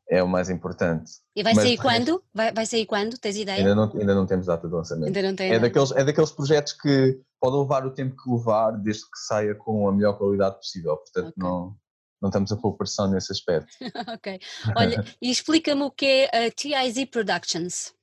é 0.09 0.21
o 0.21 0.27
mais 0.27 0.49
importante. 0.49 1.11
E 1.35 1.41
vai 1.43 1.53
Mas 1.53 1.63
sair 1.63 1.77
quando? 1.77 2.23
Vai, 2.33 2.51
vai 2.53 2.65
sair 2.65 2.85
quando? 2.85 3.17
Tens 3.17 3.35
ideia? 3.37 3.57
Ainda 3.59 3.73
não, 3.75 3.91
ainda 3.91 4.15
não 4.15 4.25
temos 4.25 4.45
data 4.45 4.67
de 4.67 4.73
lançamento. 4.73 5.07
Ainda 5.07 5.21
não 5.21 5.35
tem. 5.35 5.51
É 5.51 5.59
daqueles, 5.59 5.91
é 5.91 6.03
daqueles 6.03 6.31
projetos 6.31 6.73
que 6.73 7.19
pode 7.39 7.57
levar 7.57 7.85
o 7.85 7.91
tempo 7.91 8.15
que 8.21 8.29
levar, 8.29 8.71
desde 8.71 9.03
que 9.03 9.17
saia 9.27 9.55
com 9.55 9.87
a 9.87 9.91
melhor 9.91 10.17
qualidade 10.17 10.57
possível. 10.57 10.97
Portanto, 10.97 11.27
Ok. 11.29 11.33
não, 11.37 11.75
não 12.21 12.29
estamos 12.29 12.51
a 12.51 12.57
pôr 12.57 12.73
pressão 12.77 13.09
nesse 13.09 13.31
aspecto. 13.31 13.67
ok. 14.13 14.39
Olha, 14.75 15.03
e 15.21 15.31
explica-me 15.31 15.81
o 15.83 15.91
que 15.91 16.27
é 16.31 16.45
a 16.47 16.51
TIZ 16.51 17.05
Productions. 17.09 17.93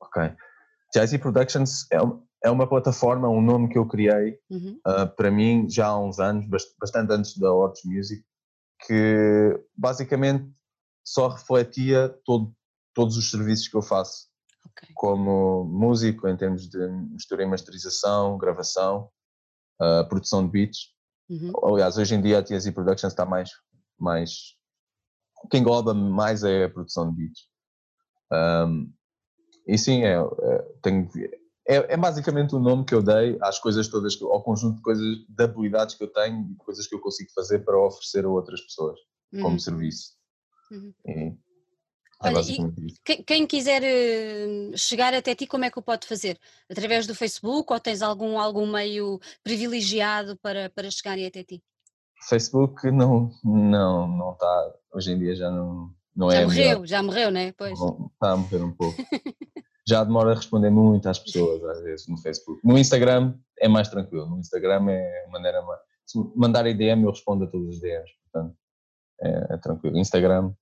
Ok. 0.00 0.32
Jazzy 0.94 1.18
Productions 1.18 1.86
é, 1.90 1.96
é 2.44 2.50
uma 2.50 2.68
plataforma, 2.68 3.28
um 3.28 3.40
nome 3.40 3.68
que 3.70 3.78
eu 3.78 3.86
criei 3.86 4.38
Uhum, 4.50 4.78
uh, 4.86 5.06
para 5.16 5.30
mim 5.30 5.66
já 5.70 5.86
há 5.86 5.98
uns 5.98 6.18
anos, 6.18 6.46
bast- 6.46 6.74
bastante 6.78 7.12
antes 7.12 7.38
da 7.38 7.50
Hordes 7.50 7.82
Music, 7.84 8.22
que 8.86 9.58
basicamente 9.74 10.50
só 11.04 11.28
refletia 11.28 12.08
todo, 12.24 12.54
todos 12.94 13.16
os 13.16 13.30
serviços 13.30 13.68
que 13.68 13.76
eu 13.76 13.82
faço 13.82 14.28
ok. 14.66 14.88
como 14.94 15.64
músico, 15.64 16.28
em 16.28 16.36
termos 16.36 16.68
de 16.68 16.78
mistura 16.88 17.42
e 17.42 17.46
masterização, 17.46 18.38
gravação, 18.38 19.10
uh, 19.80 20.08
produção 20.08 20.44
de 20.44 20.52
beats. 20.52 20.92
Uhum, 21.28 21.52
Aliás, 21.64 21.96
hoje 21.96 22.14
em 22.14 22.20
dia 22.20 22.38
a 22.38 22.42
TSI 22.42 22.72
Productions 22.72 23.12
está 23.12 23.24
mais, 23.24 23.50
mais 23.98 24.56
o 25.42 25.48
que 25.48 25.58
engloba 25.58 25.92
mais 25.92 26.44
é 26.44 26.64
a 26.64 26.70
produção 26.70 27.10
de 27.10 27.16
beats. 27.16 27.48
Um, 28.32 28.92
e 29.66 29.76
sim, 29.76 30.02
é, 30.02 30.16
é, 30.16 30.58
tenho, 30.82 31.08
é, 31.66 31.94
é 31.94 31.96
basicamente 31.96 32.54
o 32.54 32.58
nome 32.58 32.84
que 32.84 32.94
eu 32.94 33.02
dei 33.02 33.38
às 33.42 33.58
coisas 33.58 33.88
todas, 33.88 34.20
ao 34.20 34.42
conjunto 34.42 34.76
de 34.76 34.82
coisas, 34.82 35.04
de 35.28 35.44
habilidades 35.44 35.94
que 35.94 36.04
eu 36.04 36.12
tenho 36.12 36.50
e 36.50 36.54
coisas 36.56 36.86
que 36.86 36.94
eu 36.94 37.00
consigo 37.00 37.30
fazer 37.34 37.60
para 37.60 37.78
oferecer 37.78 38.24
a 38.24 38.28
outras 38.28 38.60
pessoas 38.60 38.98
como 39.30 39.50
uhum. 39.50 39.58
serviço. 39.58 40.12
Uhum. 40.72 40.92
E 41.06 41.10
é 41.10 41.32
Olha, 42.28 42.40
e-. 42.40 43.24
Quem, 43.24 43.46
quiser 43.46 43.82
eh, 43.82 44.76
chegar 44.76 45.12
até 45.12 45.34
ti, 45.34 45.46
como 45.46 45.64
é 45.64 45.70
que 45.70 45.78
o 45.78 45.82
pode 45.82 46.06
fazer? 46.06 46.38
Através 46.70 47.06
do 47.06 47.14
Facebook 47.14 47.72
ou 47.72 47.80
tens 47.80 48.00
algum, 48.00 48.38
algum 48.38 48.66
meio 48.66 49.20
privilegiado 49.42 50.36
para, 50.38 50.70
para 50.70 50.90
chegarem 50.90 51.26
até 51.26 51.42
ti? 51.42 51.62
Facebook 52.28 52.90
não 52.92 53.30
não 53.42 54.06
não 54.06 54.32
está 54.32 54.74
hoje 54.94 55.10
em 55.10 55.18
dia 55.18 55.34
já 55.34 55.50
não 55.50 55.92
não 56.14 56.30
Já 56.30 56.40
é 56.40 56.44
morreu, 56.44 56.64
melhor. 56.64 56.86
já 56.86 57.02
morreu, 57.02 57.30
não 57.30 57.40
é? 57.40 57.52
Pois. 57.52 57.78
Está 57.80 58.32
a 58.32 58.36
morrer 58.36 58.62
um 58.62 58.72
pouco. 58.72 58.96
Já 59.84 60.04
demora 60.04 60.30
a 60.30 60.34
responder 60.36 60.70
muito 60.70 61.08
às 61.08 61.18
pessoas, 61.18 61.62
às 61.64 61.82
vezes, 61.82 62.06
no 62.06 62.16
Facebook. 62.16 62.60
No 62.62 62.78
Instagram 62.78 63.34
é 63.58 63.66
mais 63.66 63.88
tranquilo. 63.88 64.26
No 64.26 64.38
Instagram 64.38 64.88
é 64.88 65.26
maneira 65.28 65.60
mais. 65.62 65.80
Se 66.06 66.18
mandarem 66.36 66.76
DM, 66.76 67.02
eu 67.02 67.10
respondo 67.10 67.44
a 67.44 67.46
todos 67.48 67.74
os 67.74 67.80
DMs. 67.80 68.08
Portanto, 68.22 68.56
é, 69.20 69.54
é 69.54 69.56
tranquilo. 69.56 69.98
Instagram, 69.98 70.54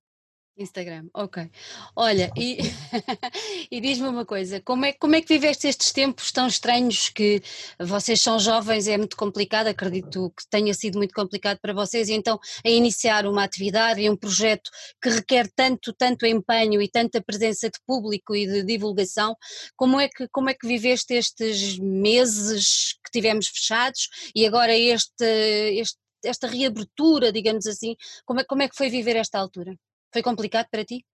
Instagram, 0.60 1.08
ok. 1.14 1.50
Olha, 1.96 2.30
e, 2.36 2.58
e 3.70 3.80
diz-me 3.80 4.08
uma 4.08 4.26
coisa, 4.26 4.60
como 4.60 4.84
é, 4.84 4.92
como 4.92 5.14
é 5.14 5.22
que 5.22 5.32
viveste 5.32 5.66
estes 5.66 5.90
tempos 5.90 6.30
tão 6.30 6.46
estranhos 6.46 7.08
que 7.08 7.42
vocês 7.78 8.20
são 8.20 8.38
jovens, 8.38 8.86
é 8.86 8.98
muito 8.98 9.16
complicado, 9.16 9.68
acredito 9.68 10.30
que 10.36 10.46
tenha 10.48 10.74
sido 10.74 10.98
muito 10.98 11.14
complicado 11.14 11.58
para 11.60 11.72
vocês, 11.72 12.08
e 12.08 12.12
então 12.12 12.38
a 12.64 12.68
iniciar 12.68 13.26
uma 13.26 13.42
atividade 13.42 14.02
e 14.02 14.10
um 14.10 14.16
projeto 14.16 14.70
que 15.02 15.08
requer 15.08 15.50
tanto, 15.56 15.94
tanto 15.94 16.26
empenho 16.26 16.82
e 16.82 16.88
tanta 16.88 17.22
presença 17.22 17.70
de 17.70 17.78
público 17.86 18.36
e 18.36 18.46
de 18.46 18.62
divulgação, 18.62 19.34
como 19.76 19.98
é 19.98 20.08
que, 20.08 20.28
como 20.28 20.50
é 20.50 20.54
que 20.54 20.66
viveste 20.66 21.14
estes 21.14 21.78
meses 21.78 22.98
que 23.04 23.10
tivemos 23.10 23.48
fechados 23.48 24.08
e 24.34 24.46
agora 24.46 24.76
este, 24.76 25.24
este, 25.24 25.98
esta 26.22 26.46
reabertura, 26.46 27.32
digamos 27.32 27.66
assim, 27.66 27.96
como 28.26 28.40
é, 28.40 28.44
como 28.44 28.62
é 28.62 28.68
que 28.68 28.76
foi 28.76 28.90
viver 28.90 29.16
esta 29.16 29.38
altura? 29.38 29.74
Foi 30.12 30.22
complicado 30.22 30.68
para 30.70 30.84
ti? 30.84 31.04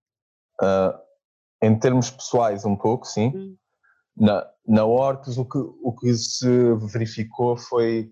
ah, 0.60 0.98
em 1.62 1.78
termos 1.78 2.10
pessoais, 2.10 2.64
um 2.64 2.76
pouco, 2.76 3.06
sim. 3.06 3.32
Hum. 3.34 3.56
Na, 4.16 4.50
na 4.66 4.84
Orcs, 4.84 5.36
o 5.36 5.44
que, 5.44 5.58
o 5.58 5.94
que 5.94 6.14
se 6.14 6.74
verificou 6.92 7.56
foi 7.56 8.10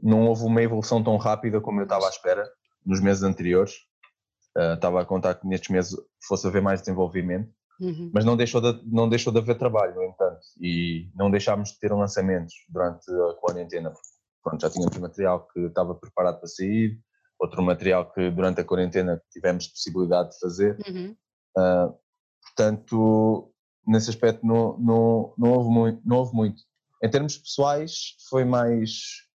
não 0.00 0.26
houve 0.28 0.44
uma 0.44 0.62
evolução 0.62 1.02
tão 1.02 1.16
rápida 1.16 1.60
como 1.60 1.80
eu 1.80 1.84
estava 1.84 2.06
à 2.06 2.10
espera 2.10 2.48
nos 2.84 3.00
meses 3.00 3.22
anteriores. 3.22 3.74
Ah, 4.56 4.74
estava 4.74 5.00
a 5.00 5.06
contar 5.06 5.34
que 5.34 5.46
nestes 5.46 5.70
meses 5.70 5.96
fosse 6.26 6.46
haver 6.46 6.62
mais 6.62 6.80
desenvolvimento. 6.80 7.50
Uhum. 7.80 8.10
mas 8.12 8.24
não 8.24 8.36
deixou 8.36 8.60
de, 8.60 8.82
não 8.92 9.08
deixou 9.08 9.32
de 9.32 9.38
haver 9.38 9.56
trabalho, 9.56 9.94
no 9.94 10.02
entanto, 10.02 10.40
e 10.60 11.08
não 11.14 11.30
deixámos 11.30 11.70
de 11.70 11.78
ter 11.78 11.92
lançamentos 11.92 12.52
durante 12.68 13.08
a 13.08 13.34
quarentena. 13.34 13.92
Pronto, 14.42 14.60
já 14.60 14.68
tínhamos 14.68 14.98
material 14.98 15.46
que 15.46 15.60
estava 15.60 15.94
preparado 15.94 16.40
para 16.40 16.48
sair, 16.48 16.98
outro 17.38 17.62
material 17.62 18.10
que 18.12 18.30
durante 18.30 18.60
a 18.60 18.64
quarentena 18.64 19.22
tivemos 19.30 19.68
possibilidade 19.68 20.30
de 20.30 20.38
fazer, 20.40 20.76
Uhum. 20.88 21.16
ah, 21.56 21.94
portanto, 22.42 23.52
nesse 23.86 24.10
aspecto 24.10 24.44
não, 24.46 24.76
não, 24.78 25.34
não, 25.38 25.52
houve 25.52 25.70
muito, 25.70 26.02
não 26.04 26.16
houve 26.18 26.34
muito. 26.34 26.62
Em 27.02 27.08
termos 27.08 27.38
pessoais, 27.38 28.16
foi 28.28 28.44
mais 28.44 29.28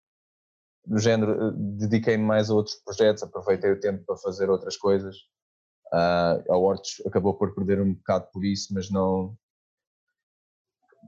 do 0.85 0.99
género, 0.99 1.33
eh, 1.33 1.53
dediquei-me 1.57 2.25
mais 2.25 2.51
a 2.51 2.55
outros 2.55 2.77
projetos, 2.77 3.23
aproveitei 3.23 3.71
o 3.71 3.81
tempo 3.81 4.05
para 4.05 4.17
fazer 4.17 4.51
outras 4.51 4.77
coisas. 4.77 5.17
Uh, 5.93 6.53
a 6.53 6.57
Hortos 6.57 7.03
acabou 7.07 7.35
por 7.35 7.55
perder 7.55 7.81
um 7.81 7.95
bocado 7.95 8.27
por 8.33 8.45
isso, 8.45 8.73
mas 8.75 8.91
não. 8.91 9.37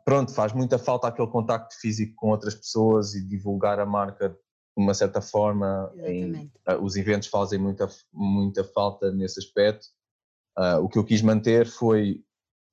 Pronto, 0.04 0.32
faz 0.32 0.52
muita 0.52 0.78
falta 0.78 1.08
aquele 1.08 1.30
contacto 1.30 1.74
físico 1.80 2.14
com 2.16 2.28
outras 2.28 2.54
pessoas 2.54 3.14
e 3.14 3.26
divulgar 3.26 3.80
a 3.80 3.86
marca 3.86 4.36
uma 4.76 4.94
certa 4.94 5.20
forma. 5.20 5.92
Em, 6.04 6.50
uh, 6.68 6.82
os 6.82 6.96
eventos 6.96 7.28
fazem 7.28 7.58
muita, 7.58 7.88
muita 8.12 8.64
falta 8.64 9.12
nesse 9.12 9.38
aspecto. 9.38 9.86
Uh, 10.58 10.78
o 10.82 10.88
que 10.88 10.98
eu 10.98 11.04
quis 11.04 11.22
manter 11.22 11.66
foi. 11.66 12.22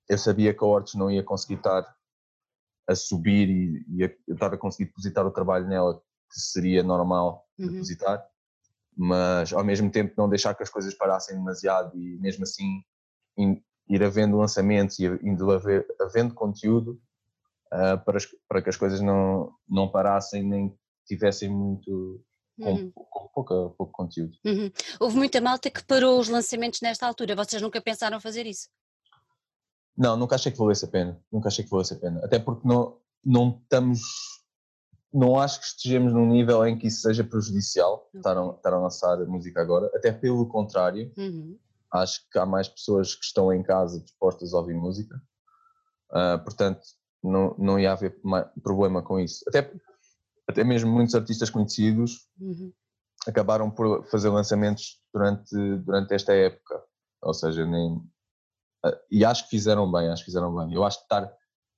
Eu 0.10 0.18
sabia 0.18 0.54
que 0.54 0.64
a 0.64 0.68
Hortos 0.68 0.96
não 0.96 1.10
ia 1.10 1.24
conseguir 1.24 1.56
estar 1.56 1.96
a 2.88 2.96
subir 2.96 3.50
e, 3.50 3.86
e 3.88 4.04
a, 4.04 4.12
eu 4.28 4.34
estava 4.34 4.56
a 4.56 4.58
conseguir 4.58 4.86
depositar 4.86 5.26
o 5.26 5.32
trabalho 5.32 5.68
nela 5.68 6.02
que 6.32 6.40
seria 6.40 6.84
normal 6.84 7.46
uhum. 7.58 7.68
depositar, 7.68 8.26
mas 8.96 9.54
ao 9.54 9.64
mesmo 9.64 9.90
tempo 9.90 10.14
não 10.18 10.30
deixar 10.30 10.54
que 10.54 10.64
as 10.64 10.70
coisas 10.70 10.94
parassem 10.94 11.36
demasiado 11.38 11.98
e 11.98 12.18
mesmo 12.20 12.44
assim 12.44 12.84
ir 13.88 14.04
havendo 14.04 14.38
lançamentos 14.38 15.00
e 15.00 15.06
indo 15.06 15.52
haver, 15.52 15.86
havendo 16.00 16.34
conteúdo 16.34 17.02
uh, 17.74 18.04
para, 18.04 18.18
as, 18.18 18.28
para 18.48 18.62
que 18.62 18.70
as 18.70 18.78
coisas 18.78 19.02
não, 19.02 19.54
não 19.68 19.90
parassem 19.90 20.44
nem 20.44 20.78
tivessem 21.16 21.50
muito 21.50 22.24
com, 22.60 22.74
uhum. 22.74 22.92
com 22.92 23.28
pouco, 23.34 23.70
pouco 23.72 23.92
conteúdo. 23.92 24.34
Uhum. 24.46 24.72
Houve 25.00 25.18
muita 25.18 25.42
malta 25.42 25.70
que 25.70 25.84
parou 25.84 26.20
os 26.20 26.30
lançamentos 26.30 26.80
nesta 26.82 27.06
altura, 27.06 27.36
vocês 27.36 27.62
nunca 27.62 27.82
pensaram 27.82 28.20
fazer 28.20 28.46
isso? 28.46 28.70
Não, 29.98 30.16
nunca 30.16 30.36
achei 30.36 30.52
que 30.52 30.58
valesse 30.58 30.86
a 30.86 30.88
pena, 30.88 31.20
nunca 31.32 31.50
achei 31.50 31.66
que 31.66 31.72
valesse 31.72 31.94
a 31.94 31.98
pena, 31.98 32.24
até 32.24 32.40
porque 32.40 32.68
não, 32.68 32.98
não 33.24 33.60
estamos 33.62 34.02
não 35.14 35.38
acho 35.38 35.60
que 35.60 35.66
estejamos 35.66 36.14
num 36.14 36.26
nível 36.26 36.66
em 36.66 36.78
que 36.78 36.88
isso 36.88 37.02
seja 37.02 37.22
prejudicial, 37.22 38.10
estar, 38.16 38.38
a, 38.38 38.50
estar 38.52 38.74
a 38.74 38.80
lançar 38.80 39.18
música 39.26 39.62
agora, 39.62 39.92
até 39.94 40.10
pelo 40.10 40.48
contrário, 40.48 41.12
uhum. 41.18 41.60
acho 41.92 42.22
que 42.32 42.40
há 42.40 42.46
mais 42.46 42.70
pessoas 42.70 43.14
que 43.14 43.26
estão 43.26 43.52
em 43.52 43.62
casa 43.62 44.00
dispostas 44.00 44.54
a 44.54 44.60
ouvir 44.60 44.74
música, 44.74 45.22
uh, 46.12 46.42
portanto 46.42 46.80
não, 47.22 47.56
não 47.58 47.78
ia 47.78 47.92
haver 47.92 48.20
problema 48.64 49.04
com 49.04 49.20
isso. 49.20 49.44
Até, 49.48 49.72
até 50.52 50.64
mesmo 50.64 50.92
muitos 50.92 51.16
artistas 51.16 51.50
conhecidos 51.50 52.28
uhum. 52.40 52.72
acabaram 53.28 53.70
por 53.70 54.06
fazer 54.10 54.30
lançamentos 54.30 55.00
durante, 55.14 55.56
durante 55.80 56.14
esta 56.14 56.34
época, 56.34 56.84
ou 57.22 57.34
seja, 57.34 57.66
nem, 57.66 57.94
uh, 58.86 58.98
e 59.10 59.26
acho 59.26 59.46
que 59.46 59.52
fizeram 59.52 59.92
bem, 59.92 60.10
acho 60.10 60.24
que 60.24 60.32
fizeram 60.32 60.56
bem. 60.56 60.74
Eu 60.74 60.84
acho 60.84 60.98
que 60.98 61.04
estar, 61.04 61.34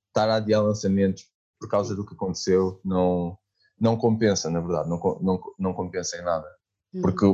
estar 0.08 0.28
a 0.28 0.36
adiar 0.36 0.62
lançamentos 0.62 1.24
por 1.58 1.68
causa 1.68 1.94
do 1.94 2.04
que 2.04 2.14
aconteceu, 2.14 2.80
não, 2.84 3.38
não 3.80 3.96
compensa, 3.96 4.50
na 4.50 4.60
verdade, 4.60 4.88
não, 4.88 4.98
não, 5.20 5.40
não 5.58 5.74
compensa 5.74 6.16
em 6.18 6.22
nada. 6.22 6.46
Uhum. 6.92 7.02
Porque 7.02 7.26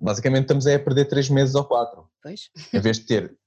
basicamente 0.00 0.42
estamos 0.42 0.66
a 0.66 0.78
perder 0.78 1.06
três 1.06 1.28
meses 1.28 1.54
ou 1.54 1.64
quatro. 1.64 2.08
Pois. 2.22 2.50
Em 2.72 2.80
vez 2.80 2.98
de 2.98 3.06
ter, 3.06 3.38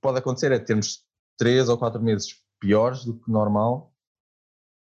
pode 0.00 0.18
acontecer 0.18 0.52
é 0.52 0.58
termos 0.58 1.02
três 1.38 1.68
ou 1.68 1.78
quatro 1.78 2.02
meses 2.02 2.42
piores 2.60 3.04
do 3.04 3.18
que 3.18 3.30
normal, 3.30 3.93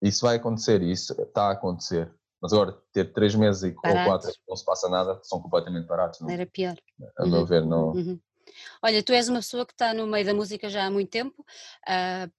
isso 0.02 0.26
vai 0.26 0.38
acontecer 0.38 0.82
isso 0.82 1.14
está 1.22 1.48
a 1.48 1.52
acontecer. 1.52 2.12
Mas 2.42 2.54
agora, 2.54 2.78
ter 2.94 3.12
três 3.12 3.36
meses 3.36 3.64
e, 3.64 3.76
ou 3.76 4.04
quatro 4.06 4.32
não 4.48 4.56
se 4.56 4.64
passa 4.64 4.88
nada, 4.88 5.20
são 5.24 5.42
completamente 5.42 5.88
parados. 5.88 6.22
Não? 6.22 6.30
Era 6.30 6.46
pior. 6.46 6.78
A 7.18 7.26
meu 7.26 7.40
uhum. 7.40 7.46
ver, 7.46 7.66
não. 7.66 7.92
Uhum. 7.92 8.20
Olha, 8.82 9.04
tu 9.04 9.12
és 9.12 9.28
uma 9.28 9.40
pessoa 9.40 9.66
que 9.66 9.74
está 9.74 9.94
no 9.94 10.08
meio 10.08 10.26
da 10.26 10.34
música 10.34 10.70
já 10.70 10.86
há 10.86 10.90
muito 10.90 11.10
tempo, 11.10 11.46
uh, 11.88 12.32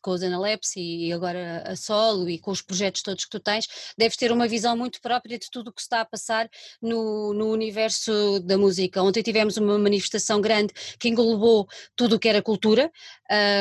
com 0.00 0.12
os 0.12 0.22
Analepse 0.22 0.80
e 0.80 1.12
agora 1.12 1.62
a 1.66 1.76
solo 1.76 2.28
e 2.28 2.38
com 2.38 2.50
os 2.50 2.62
projetos 2.62 3.02
todos 3.02 3.24
que 3.24 3.30
tu 3.30 3.40
tens, 3.40 3.66
deves 3.96 4.16
ter 4.16 4.32
uma 4.32 4.48
visão 4.48 4.76
muito 4.76 5.00
própria 5.00 5.38
de 5.38 5.48
tudo 5.50 5.68
o 5.68 5.72
que 5.72 5.80
está 5.80 6.00
a 6.00 6.04
passar 6.04 6.48
no, 6.80 7.32
no 7.34 7.50
universo 7.50 8.40
da 8.40 8.56
música. 8.56 9.02
Ontem 9.02 9.22
tivemos 9.22 9.56
uma 9.56 9.78
manifestação 9.78 10.40
grande 10.40 10.72
que 10.98 11.08
englobou 11.08 11.66
tudo 11.96 12.16
o 12.16 12.18
que 12.18 12.28
era 12.28 12.42
cultura, 12.42 12.90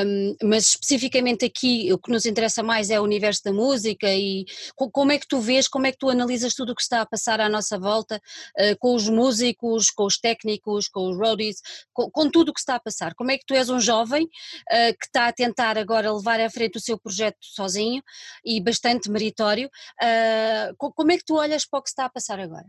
um, 0.06 0.36
mas 0.44 0.70
especificamente 0.70 1.46
aqui 1.46 1.92
o 1.92 1.98
que 1.98 2.12
nos 2.12 2.26
interessa 2.26 2.64
mais 2.64 2.90
é 2.90 3.00
o 3.00 3.04
universo 3.04 3.44
da 3.44 3.54
música 3.54 4.08
e 4.14 4.46
como 4.76 5.12
é 5.12 5.20
que 5.20 5.28
tu 5.28 5.40
vês, 5.40 5.68
como 5.68 5.88
é 5.88 5.92
que 5.92 5.98
tu 5.98 6.10
analisas 6.10 6.54
tudo 6.54 6.72
o 6.72 6.76
que 6.76 6.82
está 6.82 7.02
a 7.02 7.06
passar 7.06 7.42
à 7.42 7.50
nossa 7.50 7.78
volta 7.78 8.22
uh, 8.60 8.78
com 8.80 8.96
os 8.96 9.10
músicos, 9.10 9.92
com 9.92 10.06
os 10.06 10.18
técnicos, 10.18 10.88
com 10.88 11.10
os 11.10 11.18
roadies, 11.18 11.62
com, 11.94 12.10
com, 12.10 12.30
tudo 12.30 12.50
o 12.50 12.54
que 12.54 12.60
está 12.60 12.76
a 12.76 12.80
passar. 12.80 13.14
Como 13.16 13.32
é 13.32 13.38
que 13.38 13.46
tu 13.46 13.54
és 13.54 13.70
um 13.70 13.80
jovem 13.80 14.24
uh, 14.26 14.98
que 14.98 15.06
está 15.06 15.28
a 15.28 15.34
tentar 15.34 15.78
agora 15.78 16.14
levar 16.14 16.27
levar 16.28 16.40
à 16.42 16.50
frente 16.50 16.78
o 16.78 16.82
seu 16.82 17.00
projeto 17.00 17.38
sozinho 17.42 18.04
e 18.44 18.62
bastante 18.62 19.10
meritório. 19.10 19.70
Uh, 20.02 20.76
como 20.78 21.12
é 21.12 21.18
que 21.18 21.26
tu 21.26 21.36
olhas 21.36 21.66
para 21.66 21.80
o 21.80 21.84
que 21.84 21.90
está 21.90 22.06
a 22.06 22.10
passar 22.10 22.40
agora? 22.40 22.66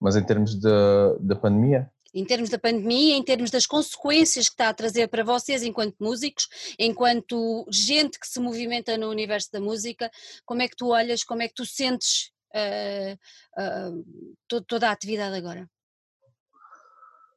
Mas 0.00 0.16
em 0.16 0.24
termos 0.24 0.58
da, 0.60 1.36
pandemia? 1.40 1.90
Em 2.12 2.24
termos 2.24 2.50
da 2.50 2.58
pandemia, 2.58 3.16
em 3.16 3.22
termos 3.22 3.50
das 3.50 3.66
consequências 3.66 4.48
que 4.48 4.54
está 4.54 4.68
a 4.68 4.74
trazer 4.74 5.08
para 5.08 5.24
vocês 5.24 5.62
enquanto 5.62 5.96
músicos, 6.00 6.48
enquanto 6.78 7.66
gente 7.70 8.18
que 8.18 8.26
se 8.26 8.40
movimenta 8.40 8.98
no 8.98 9.08
universo 9.08 9.50
da 9.52 9.60
música, 9.60 10.10
como 10.44 10.62
é 10.62 10.68
que 10.68 10.76
tu 10.76 10.88
olhas, 10.88 11.24
como 11.24 11.42
é 11.42 11.48
que 11.48 11.54
tu 11.54 11.64
sentes 11.64 12.30
uh, 12.54 13.98
uh, 13.98 14.62
toda 14.66 14.88
a 14.88 14.92
atividade 14.92 15.36
agora? 15.36 15.68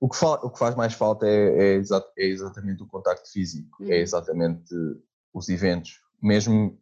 O 0.01 0.07
que, 0.07 0.23
o 0.23 0.49
que, 0.49 0.59
faz 0.59 0.75
mais 0.75 0.93
falta 0.93 1.27
é, 1.27 1.75
é, 1.75 1.81
é 2.17 2.25
exatamente 2.25 2.81
o 2.81 2.87
contacto 2.87 3.29
físico, 3.29 3.83
é 3.83 3.85
uhum. 3.85 3.91
é 3.91 3.97
exatamente 3.97 4.73
os 5.33 5.49
eventos, 5.49 5.99
mesmo, 6.21 6.79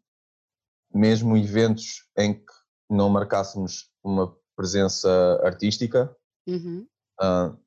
mesmo 0.93 1.37
eventos 1.37 2.07
em 2.17 2.33
que 2.33 2.53
não 2.89 3.09
marcássemos 3.09 3.91
uma 4.03 4.35
presença 4.55 5.09
artística, 5.43 6.15
uhum. 6.47 6.87
uh, 7.21 7.57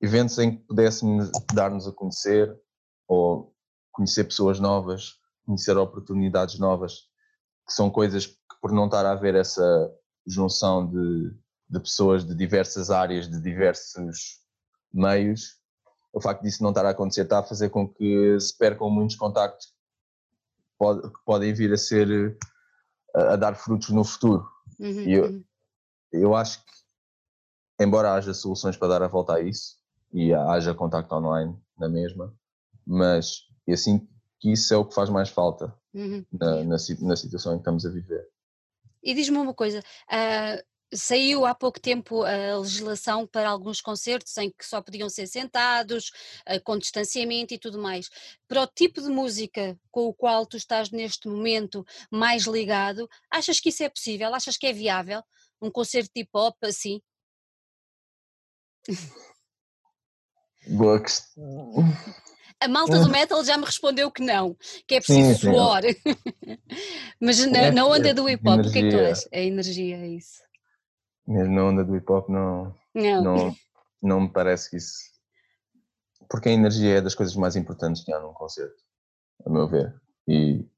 eventos 0.00 0.38
em 0.38 0.56
que 0.56 0.66
pudéssemos 0.66 1.30
dar-nos 1.52 1.86
a 1.86 1.92
conhecer 1.92 2.56
ou 3.08 3.54
conhecer 3.90 4.24
pessoas 4.24 4.60
novas, 4.60 5.14
conhecer 5.44 5.76
oportunidades 5.76 6.58
novas, 6.58 7.08
que 7.66 7.72
são 7.72 7.90
coisas 7.90 8.26
que 8.26 8.36
por 8.60 8.72
não 8.72 8.86
estar 8.86 9.04
a 9.04 9.12
haver 9.12 9.34
essa 9.34 9.92
junção 10.26 10.86
de, 10.86 11.34
de 11.68 11.80
pessoas 11.80 12.24
de 12.24 12.34
diversas 12.34 12.90
áreas, 12.90 13.28
de 13.28 13.40
diversos 13.40 14.40
meios, 14.92 15.58
o 16.12 16.20
facto 16.20 16.42
disso 16.42 16.62
não 16.62 16.70
estar 16.70 16.84
a 16.84 16.90
acontecer 16.90 17.22
está 17.22 17.38
a 17.38 17.44
fazer 17.44 17.70
com 17.70 17.88
que 17.88 18.38
se 18.38 18.56
percam 18.56 18.90
muitos 18.90 19.16
contactos 19.16 19.68
pode, 20.80 21.02
que 21.02 21.24
podem 21.26 21.52
vir 21.52 21.70
a 21.74 21.76
ser 21.76 22.38
a, 23.14 23.34
a 23.34 23.36
dar 23.36 23.54
frutos 23.54 23.90
no 23.90 24.02
futuro. 24.02 24.48
Uhum, 24.78 25.00
e 25.02 25.12
eu, 25.12 25.24
uhum. 25.26 25.44
eu 26.10 26.34
acho 26.34 26.64
que, 26.64 26.72
embora 27.84 28.14
haja 28.14 28.32
soluções 28.32 28.78
para 28.78 28.88
dar 28.88 29.02
a 29.02 29.08
volta 29.08 29.34
a 29.34 29.40
isso 29.40 29.78
e 30.10 30.32
haja 30.32 30.74
contacto 30.74 31.14
online 31.14 31.54
na 31.78 31.88
mesma, 31.88 32.34
mas 32.86 33.42
eu 33.66 33.76
sinto 33.76 34.08
que 34.40 34.52
isso 34.52 34.72
é 34.72 34.76
o 34.76 34.86
que 34.86 34.94
faz 34.94 35.10
mais 35.10 35.28
falta 35.28 35.76
uhum. 35.92 36.24
na, 36.32 36.64
na, 36.64 36.76
na, 37.00 37.16
situação 37.16 37.52
em 37.52 37.56
que 37.56 37.60
estamos 37.60 37.84
a 37.84 37.90
viver. 37.90 38.26
E 39.02 39.14
diz-me 39.14 39.36
uma 39.36 39.54
coisa, 39.54 39.80
uh, 39.80 40.64
Saiu 40.92 41.46
há 41.46 41.54
pouco 41.54 41.78
tempo 41.78 42.24
a 42.24 42.58
legislação 42.58 43.24
para 43.24 43.48
alguns 43.48 43.80
concertos 43.80 44.36
em 44.38 44.50
que 44.50 44.66
só 44.66 44.82
podiam 44.82 45.08
ser 45.08 45.28
sentados, 45.28 46.10
eh, 46.44 46.58
com 46.58 46.76
distanciamento 46.76 47.54
e 47.54 47.58
tudo 47.58 47.78
mais. 47.78 48.10
Para 48.48 48.62
o 48.62 48.66
tipo 48.66 49.00
de 49.00 49.08
música 49.08 49.78
com 49.88 50.06
o 50.06 50.14
qual 50.14 50.44
tu 50.44 50.56
estás 50.56 50.90
neste 50.90 51.28
momento 51.28 51.86
mais 52.10 52.42
ligado, 52.42 53.08
achas 53.30 53.60
que 53.60 53.68
isso 53.68 53.84
é 53.84 53.88
possível? 53.88 54.34
Achas 54.34 54.56
que 54.56 54.66
é 54.66 54.72
viável? 54.72 55.22
Um 55.62 55.70
concerto 55.70 56.10
de 56.12 56.22
hip 56.22 56.30
hop 56.34 56.56
assim? 56.64 57.00
Boa 60.66 61.00
questão. 61.00 61.72
A 62.58 62.66
malta 62.66 62.98
do 62.98 63.08
metal 63.10 63.44
já 63.44 63.56
me 63.56 63.64
respondeu 63.64 64.10
que 64.10 64.24
não, 64.24 64.56
que 64.88 64.96
é 64.96 65.00
preciso 65.00 65.34
sim, 65.34 65.34
sim. 65.34 65.52
suor. 65.52 65.82
Mas 67.20 67.38
na, 67.46 67.70
na 67.70 67.86
onda 67.86 68.12
do 68.12 68.28
hip 68.28 68.42
hop, 68.48 68.66
o 68.66 68.72
que 68.72 68.78
é 68.80 68.82
que 68.82 68.90
tu 68.90 68.98
achas? 68.98 69.28
É 69.30 69.44
energia, 69.44 69.96
é 69.96 70.08
isso 70.08 70.49
mesmo 71.30 71.54
na 71.54 71.64
onda 71.64 71.84
do 71.84 71.96
hip 71.96 72.10
hop, 72.10 72.28
não, 72.28 72.74
não. 72.92 73.22
não, 73.22 73.54
não 74.02 74.20
me 74.22 74.28
parece 74.28 74.68
que 74.68 74.76
isso. 74.76 74.98
Porque 76.28 76.48
a 76.48 76.52
energia 76.52 76.98
é 76.98 77.00
das 77.00 77.14
coisas 77.14 77.36
mais 77.36 77.54
importantes 77.54 78.02
que 78.02 78.12
há 78.12 78.18
num 78.18 78.32
concerto, 78.32 78.82
a 79.46 79.50
meu 79.50 79.68
ver. 79.68 79.94
E 80.26 80.68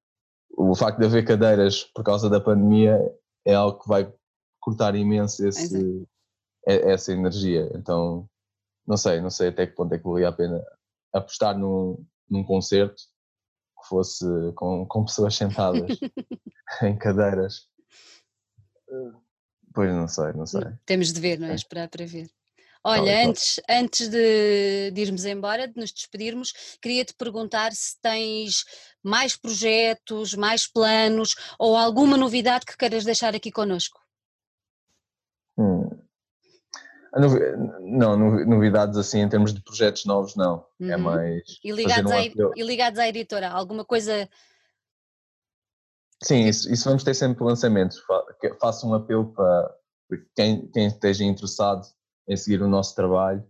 o 0.57 0.75
facto 0.75 0.99
de 0.99 1.07
haver 1.07 1.25
cadeiras 1.25 1.85
por 1.85 2.05
causa 2.05 2.29
da 2.29 2.41
pandemia 2.41 2.99
é 3.47 3.55
algo 3.55 3.81
que 3.81 3.88
vai 3.88 4.12
cortar 4.61 4.95
imenso 4.95 5.47
esse, 5.47 6.07
essa 6.67 7.12
energia. 7.12 7.71
Então, 7.75 8.29
não 8.87 8.97
sei, 8.97 9.21
não 9.21 9.31
sei 9.31 9.49
até 9.49 9.67
que 9.67 9.75
ponto 9.75 9.95
é 9.95 9.99
que 9.99 10.05
valia 10.05 10.29
a 10.29 10.33
pena 10.33 10.62
apostar 11.15 11.59
num, 11.59 12.05
num 12.29 12.45
concerto 12.45 13.03
que 13.81 13.88
fosse 13.88 14.25
com, 14.55 14.87
com 14.87 15.05
pessoas 15.05 15.35
sentadas 15.35 15.99
em 16.83 16.97
cadeiras 16.97 17.69
Pois 19.74 19.90
não 19.90 20.08
sei, 20.08 20.32
não 20.35 20.46
sei. 20.46 20.62
Temos 20.85 21.12
de 21.12 21.20
ver, 21.20 21.38
não 21.38 21.48
é? 21.48 21.54
Esperar 21.54 21.88
para 21.88 22.06
ver. 22.06 22.28
Olha, 22.85 23.24
antes, 23.28 23.61
antes 23.68 24.08
de, 24.08 24.90
de 24.90 25.00
irmos 25.00 25.24
embora, 25.24 25.68
de 25.68 25.78
nos 25.78 25.92
despedirmos, 25.92 26.52
queria-te 26.80 27.14
perguntar 27.14 27.72
se 27.72 27.96
tens 28.02 28.64
mais 29.02 29.37
projetos, 29.37 30.35
mais 30.35 30.66
planos 30.66 31.37
ou 31.58 31.76
alguma 31.76 32.16
novidade 32.16 32.66
que 32.66 32.76
queiras 32.76 33.04
deixar 33.04 33.37
aqui 33.37 33.52
connosco. 33.52 34.00
Hum. 35.56 35.88
Não, 37.80 38.16
novidades 38.16 38.96
assim 38.96 39.20
em 39.20 39.28
termos 39.28 39.52
de 39.52 39.62
projetos 39.62 40.04
novos, 40.04 40.35
não. 40.35 40.64
É 40.80 40.85
uhum. 40.85 40.92
É 40.92 40.96
mais. 40.96 41.42
E 41.62 41.70
ligados, 41.70 42.11
um 42.11 42.14
à, 42.14 42.24
e 42.56 42.62
ligados 42.62 42.98
à 42.98 43.06
editora, 43.06 43.48
alguma 43.48 43.85
coisa. 43.85 44.28
Sim, 46.22 46.46
isso, 46.46 46.72
isso 46.72 46.85
vamos 46.85 47.02
ter 47.02 47.14
sempre 47.14 47.42
lançamentos. 47.42 48.00
Faço 48.61 48.88
um 48.88 48.94
apelo 48.94 49.32
para 49.32 49.74
quem, 50.37 50.68
quem 50.68 50.87
esteja 50.87 51.24
interessado 51.24 51.87
em 52.28 52.37
seguir 52.37 52.62
o 52.62 52.68
nosso 52.68 52.94
trabalho. 52.94 53.44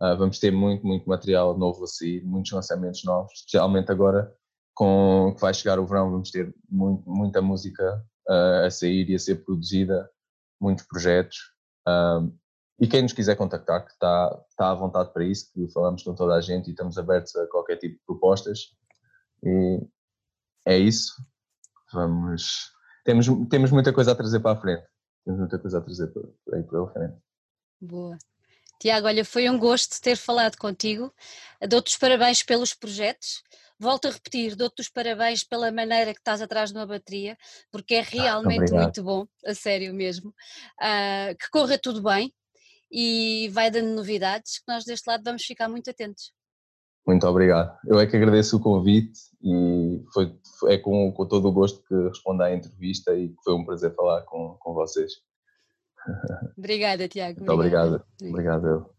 Uh, 0.00 0.16
vamos 0.16 0.38
ter 0.38 0.50
muito, 0.50 0.86
muito 0.86 1.08
material 1.08 1.56
novo 1.56 1.84
a 1.84 1.86
sair, 1.86 2.24
muitos 2.24 2.50
lançamentos 2.50 3.04
novos, 3.04 3.32
especialmente 3.34 3.92
agora 3.92 4.34
com 4.74 5.32
que 5.34 5.40
vai 5.40 5.54
chegar 5.54 5.78
o 5.78 5.86
verão, 5.86 6.10
vamos 6.10 6.30
ter 6.30 6.52
muito, 6.68 7.08
muita 7.08 7.40
música 7.40 8.04
uh, 8.28 8.66
a 8.66 8.70
sair 8.70 9.08
e 9.08 9.14
a 9.14 9.18
ser 9.18 9.44
produzida, 9.44 10.10
muitos 10.60 10.84
projetos. 10.86 11.36
Uh, 11.86 12.34
e 12.80 12.88
quem 12.88 13.02
nos 13.02 13.12
quiser 13.12 13.36
contactar, 13.36 13.84
que 13.84 13.92
está, 13.92 14.44
está 14.50 14.70
à 14.70 14.74
vontade 14.74 15.12
para 15.12 15.24
isso, 15.24 15.52
que 15.52 15.68
falamos 15.68 16.02
com 16.02 16.14
toda 16.14 16.34
a 16.34 16.40
gente 16.40 16.66
e 16.66 16.70
estamos 16.70 16.98
abertos 16.98 17.36
a 17.36 17.46
qualquer 17.46 17.76
tipo 17.76 17.94
de 17.94 18.04
propostas. 18.04 18.74
E 19.44 19.80
é 20.66 20.76
isso. 20.76 21.14
Vamos. 21.94 22.72
Temos, 23.04 23.26
temos 23.48 23.70
muita 23.70 23.92
coisa 23.92 24.12
a 24.12 24.14
trazer 24.14 24.40
para 24.40 24.58
a 24.58 24.60
frente. 24.60 24.84
Temos 25.24 25.40
muita 25.40 25.58
coisa 25.58 25.78
a 25.78 25.80
trazer 25.80 26.08
para, 26.08 26.22
aí 26.56 26.62
para 26.62 26.82
a 26.82 26.88
frente. 26.88 27.16
Boa. 27.80 28.18
Tiago, 28.80 29.06
olha, 29.06 29.24
foi 29.24 29.48
um 29.48 29.58
gosto 29.58 30.00
ter 30.00 30.16
falado 30.16 30.56
contigo. 30.56 31.14
Dou-te 31.68 31.88
os 31.88 31.96
parabéns 31.96 32.42
pelos 32.42 32.74
projetos. 32.74 33.42
Volto 33.78 34.08
a 34.08 34.10
repetir, 34.10 34.56
dou-te 34.56 34.80
os 34.80 34.88
parabéns 34.88 35.44
pela 35.44 35.70
maneira 35.70 36.12
que 36.12 36.20
estás 36.20 36.42
atrás 36.42 36.70
de 36.70 36.78
uma 36.78 36.86
bateria, 36.86 37.36
porque 37.70 37.94
é 37.94 38.00
ah, 38.00 38.04
realmente 38.04 38.72
ah, 38.72 38.82
muito 38.82 39.02
bom, 39.02 39.26
a 39.44 39.54
sério 39.54 39.92
mesmo. 39.92 40.30
Uh, 40.80 41.36
que 41.38 41.50
corra 41.50 41.76
tudo 41.76 42.02
bem, 42.02 42.32
e 42.90 43.48
vai 43.52 43.70
dando 43.70 43.94
novidades 43.94 44.58
que 44.58 44.64
nós 44.68 44.84
deste 44.84 45.08
lado 45.08 45.24
vamos 45.24 45.44
ficar 45.44 45.68
muito 45.68 45.90
atentos. 45.90 46.32
Muito 47.06 47.26
obrigado. 47.26 47.76
Eu 47.86 48.00
é 48.00 48.06
que 48.06 48.16
agradeço 48.16 48.56
o 48.56 48.60
convite 48.60 49.18
e 49.42 50.02
foi, 50.12 50.34
é 50.68 50.78
com, 50.78 51.12
com 51.12 51.26
todo 51.26 51.48
o 51.48 51.52
gosto 51.52 51.82
que 51.86 51.94
respondo 52.08 52.42
à 52.42 52.54
entrevista 52.54 53.14
e 53.14 53.34
foi 53.44 53.54
um 53.54 53.64
prazer 53.64 53.94
falar 53.94 54.22
com, 54.22 54.56
com 54.58 54.72
vocês. 54.72 55.12
Obrigada, 56.56 57.06
Tiago. 57.06 57.40
Muito 57.40 57.52
obrigado. 57.52 58.04
Obrigado. 58.20 58.30
obrigado 58.30 58.93